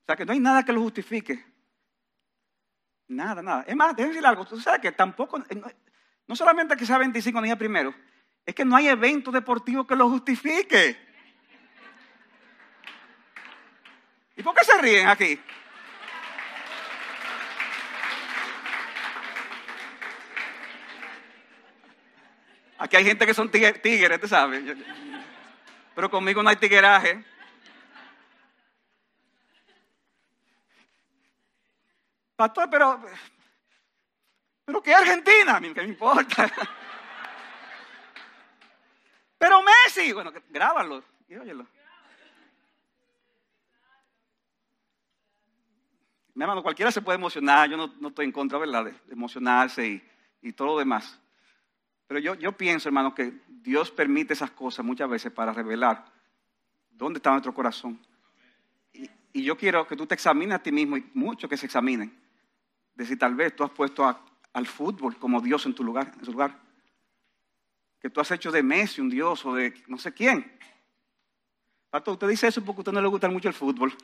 O 0.03 0.07
sea 0.07 0.17
que 0.17 0.25
no 0.25 0.33
hay 0.33 0.41
nada 0.41 0.65
que 0.65 0.73
lo 0.73 0.81
justifique. 0.81 1.45
Nada, 3.09 3.43
nada. 3.43 3.63
Es 3.63 3.77
más, 3.77 3.95
déjame 3.95 4.15
decir 4.15 4.27
algo. 4.27 4.45
Tú 4.45 4.61
sabes 4.61 4.81
que 4.81 4.91
tampoco. 4.91 5.43
No 6.27 6.35
solamente 6.35 6.77
que 6.77 6.87
sea 6.87 6.99
25 6.99 7.41
días 7.43 7.57
primero, 7.57 7.95
es 8.45 8.55
que 8.55 8.65
no 8.65 8.77
hay 8.77 8.89
evento 8.89 9.31
deportivo 9.31 9.87
que 9.87 9.97
lo 9.97 10.09
justifique. 10.09 10.97
¿Y 14.37 14.43
por 14.43 14.55
qué 14.55 14.65
se 14.65 14.81
ríen 14.81 15.09
aquí? 15.09 15.41
Aquí 22.79 22.97
hay 22.97 23.05
gente 23.05 23.25
que 23.25 23.33
son 23.33 23.51
tigres, 23.51 24.21
tú 24.21 24.29
sabes. 24.29 24.63
Pero 25.95 26.11
conmigo 26.11 26.43
no 26.43 26.51
hay 26.51 26.57
tigueraje. 26.57 27.25
Pastor, 32.37 32.69
pero 32.71 33.01
pero 34.67 34.83
¿qué 34.83 34.95
Argentina? 34.95 35.59
¿Qué 35.61 35.83
me 35.83 35.89
importa? 35.89 36.53
Pero 39.39 39.63
Messi, 39.63 40.13
bueno, 40.13 40.33
grábalo 40.51 41.03
y 41.29 41.37
óyelo. 41.37 41.67
Mi 46.35 46.43
hermano, 46.43 46.63
cualquiera 46.63 46.93
se 46.93 47.01
puede 47.01 47.17
emocionar, 47.17 47.71
yo 47.71 47.77
no, 47.77 48.09
estoy 48.09 48.27
en 48.27 48.33
contra, 48.33 48.59
¿verdad? 48.59 48.85
De, 48.85 48.95
emocionarse 49.11 49.87
y, 49.87 50.03
y, 50.43 50.53
todo 50.53 50.69
lo 50.69 50.79
demás. 50.79 51.19
Pero 52.07 52.21
yo, 52.21 52.35
yo 52.35 52.53
pienso, 52.53 52.89
hermano, 52.89 53.15
que 53.15 53.33
Dios 53.49 53.91
permite 53.91 54.35
esas 54.35 54.51
cosas 54.51 54.85
muchas 54.85 55.09
veces 55.09 55.33
para 55.33 55.53
revelar 55.53 56.05
dónde 56.91 57.19
está 57.19 57.31
nuestro 57.31 57.55
corazón. 57.55 58.01
Y, 58.93 59.43
yo 59.43 59.57
quiero 59.57 59.87
que 59.87 59.97
tú 59.97 60.07
te 60.07 60.15
examines 60.15 60.55
a 60.55 60.63
ti 60.63 60.73
mismo 60.73 60.97
y 60.97 61.11
muchos 61.15 61.49
que 61.49 61.57
se 61.57 61.67
examinen. 61.67 62.15
De 62.95 63.05
si 63.05 63.17
tal 63.17 63.35
vez 63.35 63.55
tú 63.55 63.65
has 63.65 63.71
puesto 63.71 64.05
a, 64.05 64.19
al 64.57 64.67
fútbol 64.67 65.19
como 65.19 65.43
Dios 65.43 65.67
en 65.67 65.75
tu 65.75 65.85
lugar, 65.85 66.15
en 66.19 66.25
su 66.25 66.33
lugar. 66.33 66.59
Que 68.01 68.09
tú 68.09 68.23
has 68.23 68.31
hecho 68.31 68.51
de 68.51 68.63
Messi 68.63 69.03
un 69.03 69.11
Dios 69.11 69.45
o 69.45 69.55
de 69.55 69.75
no 69.87 69.99
sé 69.99 70.15
quién. 70.15 70.51
Pato, 71.91 72.13
usted 72.13 72.27
dice 72.27 72.47
eso 72.47 72.65
porque 72.65 72.79
a 72.79 72.81
usted 72.81 72.93
no 72.93 73.03
le 73.03 73.09
gusta 73.09 73.29
mucho 73.29 73.49
el 73.49 73.55
fútbol. 73.55 73.95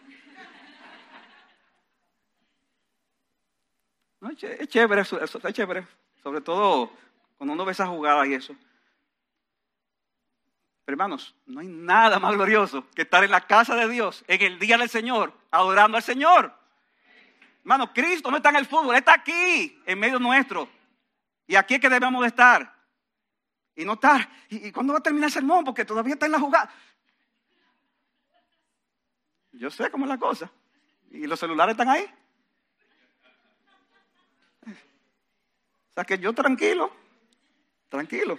es 4.29 4.69
chévere, 4.69 5.01
es 5.01 5.55
chévere. 5.55 5.87
Sobre 6.23 6.43
todo 6.43 6.93
cuando 7.39 7.55
uno 7.55 7.65
ve 7.65 7.73
esas 7.73 7.89
jugadas 7.89 8.29
y 8.29 8.35
eso. 8.35 8.55
Pero 10.85 10.95
hermanos, 10.95 11.35
no 11.47 11.61
hay 11.61 11.69
nada 11.69 12.19
más 12.19 12.35
glorioso 12.35 12.87
que 12.91 13.03
estar 13.03 13.25
en 13.25 13.31
la 13.31 13.47
casa 13.47 13.75
de 13.75 13.89
Dios 13.89 14.23
en 14.29 14.43
el 14.43 14.59
día 14.59 14.77
del 14.77 14.91
Señor, 14.91 15.33
adorando 15.51 15.97
al 15.97 16.03
Señor. 16.03 16.62
Hermano, 17.63 17.93
Cristo 17.93 18.31
no 18.31 18.37
está 18.37 18.51
en 18.51 18.57
el 18.57 18.67
fútbol, 18.67 18.97
está 18.97 19.15
aquí, 19.15 19.81
en 19.87 19.99
medio 19.99 20.19
nuestro. 20.19 20.69
Y 21.47 21.55
aquí 21.55 21.75
es 21.75 21.81
que 21.81 21.89
debemos 21.89 22.21
de 22.23 22.29
estar. 22.29 22.75
Y 23.75 23.85
no 23.85 23.95
está. 23.95 24.29
¿Y, 24.49 24.69
y 24.69 24.73
cuándo 24.73 24.93
va 24.93 24.99
a 24.99 25.03
terminar 25.03 25.29
el 25.29 25.33
sermón? 25.33 25.65
Porque 25.65 25.85
todavía 25.85 26.15
está 26.15 26.27
en 26.27 26.33
la 26.33 26.41
jugada. 26.41 26.71
Yo 29.53 29.71
sé 29.71 29.91
cómo 29.91 30.05
es 30.05 30.09
la 30.09 30.19
cosa. 30.19 30.51
¿Y 31.11 31.27
los 31.27 31.39
celulares 31.39 31.75
están 31.75 31.89
ahí? 31.89 32.07
O 34.67 35.95
sea 35.95 36.05
que 36.05 36.19
yo 36.19 36.33
tranquilo, 36.33 36.91
tranquilo. 37.91 38.39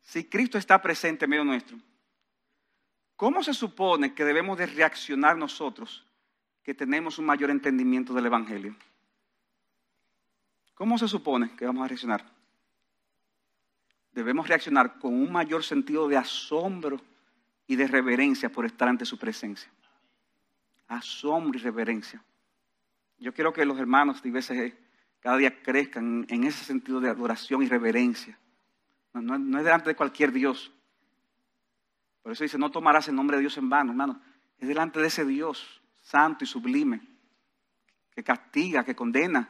Si 0.00 0.24
Cristo 0.24 0.56
está 0.56 0.80
presente 0.80 1.26
en 1.26 1.30
medio 1.30 1.44
nuestro, 1.44 1.76
¿cómo 3.22 3.44
se 3.44 3.54
supone 3.54 4.14
que 4.14 4.24
debemos 4.24 4.58
de 4.58 4.66
reaccionar 4.66 5.36
nosotros 5.38 6.04
que 6.64 6.74
tenemos 6.74 7.20
un 7.20 7.26
mayor 7.26 7.50
entendimiento 7.50 8.12
del 8.12 8.26
Evangelio? 8.26 8.74
¿Cómo 10.74 10.98
se 10.98 11.06
supone 11.06 11.54
que 11.54 11.64
vamos 11.64 11.84
a 11.84 11.86
reaccionar? 11.86 12.24
Debemos 14.10 14.48
reaccionar 14.48 14.98
con 14.98 15.14
un 15.14 15.30
mayor 15.30 15.62
sentido 15.62 16.08
de 16.08 16.16
asombro 16.16 17.00
y 17.68 17.76
de 17.76 17.86
reverencia 17.86 18.50
por 18.50 18.66
estar 18.66 18.88
ante 18.88 19.04
su 19.04 19.16
presencia. 19.16 19.70
Asombro 20.88 21.56
y 21.56 21.62
reverencia. 21.62 22.20
Yo 23.18 23.32
quiero 23.32 23.52
que 23.52 23.64
los 23.64 23.78
hermanos 23.78 24.20
de 24.20 24.30
IBCG 24.30 24.74
cada 25.20 25.36
día 25.36 25.62
crezcan 25.62 26.26
en 26.28 26.42
ese 26.42 26.64
sentido 26.64 26.98
de 26.98 27.10
adoración 27.10 27.62
y 27.62 27.68
reverencia. 27.68 28.36
No, 29.14 29.36
es 29.36 29.64
delante 29.64 29.90
de 29.90 29.94
cualquier 29.94 30.32
Dios. 30.32 30.71
Por 32.22 32.32
eso 32.32 32.44
dice, 32.44 32.58
no 32.58 32.70
tomarás 32.70 33.08
el 33.08 33.14
nombre 33.14 33.36
de 33.36 33.42
Dios 33.42 33.56
en 33.58 33.68
vano, 33.68 33.90
hermano. 33.90 34.20
Es 34.58 34.68
delante 34.68 35.00
de 35.00 35.08
ese 35.08 35.24
Dios 35.24 35.82
santo 36.02 36.44
y 36.44 36.46
sublime, 36.46 37.00
que 38.14 38.22
castiga, 38.22 38.84
que 38.84 38.94
condena, 38.94 39.48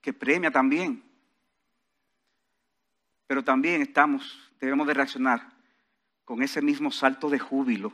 que 0.00 0.12
premia 0.12 0.50
también. 0.50 1.02
Pero 3.26 3.42
también 3.42 3.82
estamos, 3.82 4.52
debemos 4.60 4.86
de 4.86 4.94
reaccionar 4.94 5.52
con 6.24 6.42
ese 6.42 6.62
mismo 6.62 6.90
salto 6.90 7.30
de 7.30 7.38
júbilo 7.38 7.92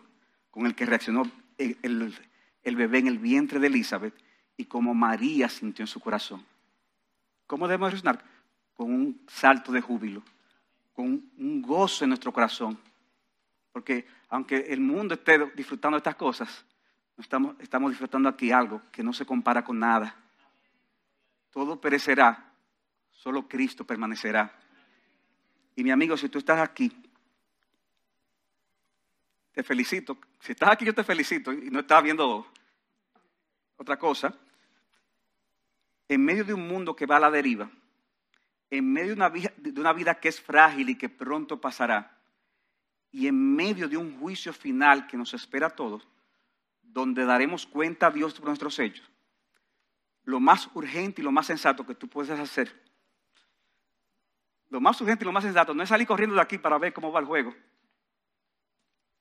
con 0.50 0.66
el 0.66 0.74
que 0.74 0.86
reaccionó 0.86 1.30
el, 1.58 2.16
el 2.62 2.76
bebé 2.76 2.98
en 2.98 3.06
el 3.06 3.18
vientre 3.18 3.60
de 3.60 3.68
Elizabeth 3.68 4.14
y 4.56 4.64
como 4.64 4.94
María 4.94 5.48
sintió 5.48 5.82
en 5.82 5.86
su 5.86 6.00
corazón. 6.00 6.44
¿Cómo 7.46 7.66
debemos 7.66 7.90
reaccionar? 7.90 8.24
Con 8.74 8.92
un 8.92 9.24
salto 9.28 9.72
de 9.72 9.80
júbilo, 9.80 10.22
con 10.92 11.30
un 11.38 11.62
gozo 11.62 12.04
en 12.04 12.10
nuestro 12.10 12.32
corazón. 12.32 12.78
Porque 13.72 14.06
aunque 14.28 14.56
el 14.56 14.80
mundo 14.80 15.14
esté 15.14 15.38
disfrutando 15.54 15.96
de 15.96 16.00
estas 16.00 16.16
cosas, 16.16 16.64
estamos, 17.18 17.90
disfrutando 17.90 18.28
aquí 18.28 18.50
algo 18.50 18.82
que 18.90 19.02
no 19.02 19.12
se 19.12 19.26
compara 19.26 19.62
con 19.64 19.78
nada. 19.78 20.16
Todo 21.50 21.80
perecerá, 21.80 22.52
solo 23.10 23.48
Cristo 23.48 23.84
permanecerá. 23.84 24.52
Y 25.76 25.84
mi 25.84 25.90
amigo, 25.90 26.16
si 26.16 26.28
tú 26.28 26.38
estás 26.38 26.60
aquí, 26.60 26.92
te 29.52 29.62
felicito. 29.62 30.18
Si 30.40 30.52
estás 30.52 30.70
aquí, 30.70 30.84
yo 30.84 30.94
te 30.94 31.04
felicito 31.04 31.52
y 31.52 31.70
no 31.70 31.80
estás 31.80 32.02
viendo 32.02 32.46
otra 33.76 33.98
cosa 33.98 34.34
en 36.08 36.24
medio 36.24 36.44
de 36.44 36.54
un 36.54 36.66
mundo 36.66 36.96
que 36.96 37.06
va 37.06 37.16
a 37.16 37.20
la 37.20 37.30
deriva, 37.30 37.70
en 38.68 38.92
medio 38.92 39.08
de 39.08 39.14
una, 39.14 39.28
vida, 39.28 39.52
de 39.56 39.80
una 39.80 39.92
vida 39.92 40.18
que 40.18 40.28
es 40.28 40.40
frágil 40.40 40.90
y 40.90 40.98
que 40.98 41.08
pronto 41.08 41.60
pasará, 41.60 42.19
y 43.12 43.26
en 43.26 43.56
medio 43.56 43.88
de 43.88 43.96
un 43.96 44.18
juicio 44.18 44.52
final 44.52 45.06
que 45.06 45.16
nos 45.16 45.34
espera 45.34 45.68
a 45.68 45.70
todos, 45.70 46.06
donde 46.82 47.24
daremos 47.24 47.66
cuenta 47.66 48.06
a 48.06 48.10
Dios 48.10 48.34
por 48.34 48.46
nuestros 48.46 48.78
hechos, 48.78 49.08
lo 50.24 50.40
más 50.40 50.68
urgente 50.74 51.20
y 51.20 51.24
lo 51.24 51.32
más 51.32 51.46
sensato 51.46 51.86
que 51.86 51.94
tú 51.94 52.08
puedes 52.08 52.38
hacer, 52.38 52.80
lo 54.68 54.80
más 54.80 55.00
urgente 55.00 55.24
y 55.24 55.26
lo 55.26 55.32
más 55.32 55.44
sensato 55.44 55.74
no 55.74 55.82
es 55.82 55.88
salir 55.88 56.06
corriendo 56.06 56.36
de 56.36 56.42
aquí 56.42 56.56
para 56.56 56.78
ver 56.78 56.92
cómo 56.92 57.10
va 57.10 57.18
el 57.18 57.26
juego. 57.26 57.54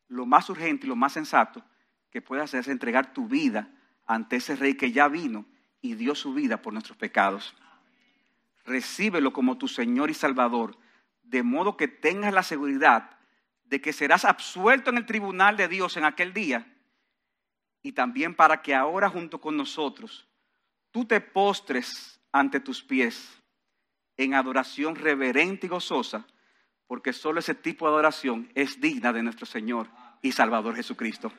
Lo 0.07 0.25
más 0.27 0.47
urgente 0.49 0.85
y 0.85 0.89
lo 0.89 0.95
más 0.95 1.13
sensato 1.13 1.63
que 2.11 2.21
puedes 2.21 2.43
hacer 2.43 2.61
es 2.61 2.67
entregar 2.67 3.13
tu 3.13 3.27
vida 3.27 3.71
ante 4.05 4.35
ese 4.35 4.55
rey 4.55 4.75
que 4.75 4.91
ya 4.91 5.07
vino 5.07 5.45
y 5.81 5.95
dio 5.95 6.13
su 6.13 6.33
vida 6.33 6.61
por 6.61 6.73
nuestros 6.73 6.97
pecados. 6.97 7.55
Recíbelo 8.63 9.33
como 9.33 9.57
tu 9.57 9.67
Señor 9.67 10.11
y 10.11 10.13
Salvador, 10.13 10.77
de 11.23 11.41
modo 11.41 11.77
que 11.77 11.87
tengas 11.87 12.33
la 12.33 12.43
seguridad 12.43 13.18
de 13.69 13.79
que 13.79 13.93
serás 13.93 14.25
absuelto 14.25 14.89
en 14.89 14.97
el 14.97 15.05
tribunal 15.05 15.55
de 15.55 15.67
Dios 15.67 15.95
en 15.95 16.03
aquel 16.03 16.33
día 16.33 16.65
y 17.83 17.91
también 17.91 18.35
para 18.35 18.61
que 18.61 18.73
ahora 18.73 19.09
junto 19.09 19.39
con 19.39 19.55
nosotros 19.55 20.27
tú 20.91 21.05
te 21.05 21.21
postres 21.21 22.19
ante 22.31 22.59
tus 22.59 22.83
pies 22.83 23.39
en 24.17 24.33
adoración 24.33 24.95
reverente 24.95 25.67
y 25.67 25.69
gozosa, 25.69 26.25
porque 26.87 27.13
solo 27.13 27.39
ese 27.39 27.55
tipo 27.55 27.85
de 27.85 27.93
adoración 27.93 28.51
es 28.55 28.81
digna 28.81 29.13
de 29.13 29.23
nuestro 29.23 29.45
Señor 29.45 29.87
y 30.21 30.31
Salvador 30.31 30.75
Jesucristo. 30.75 31.31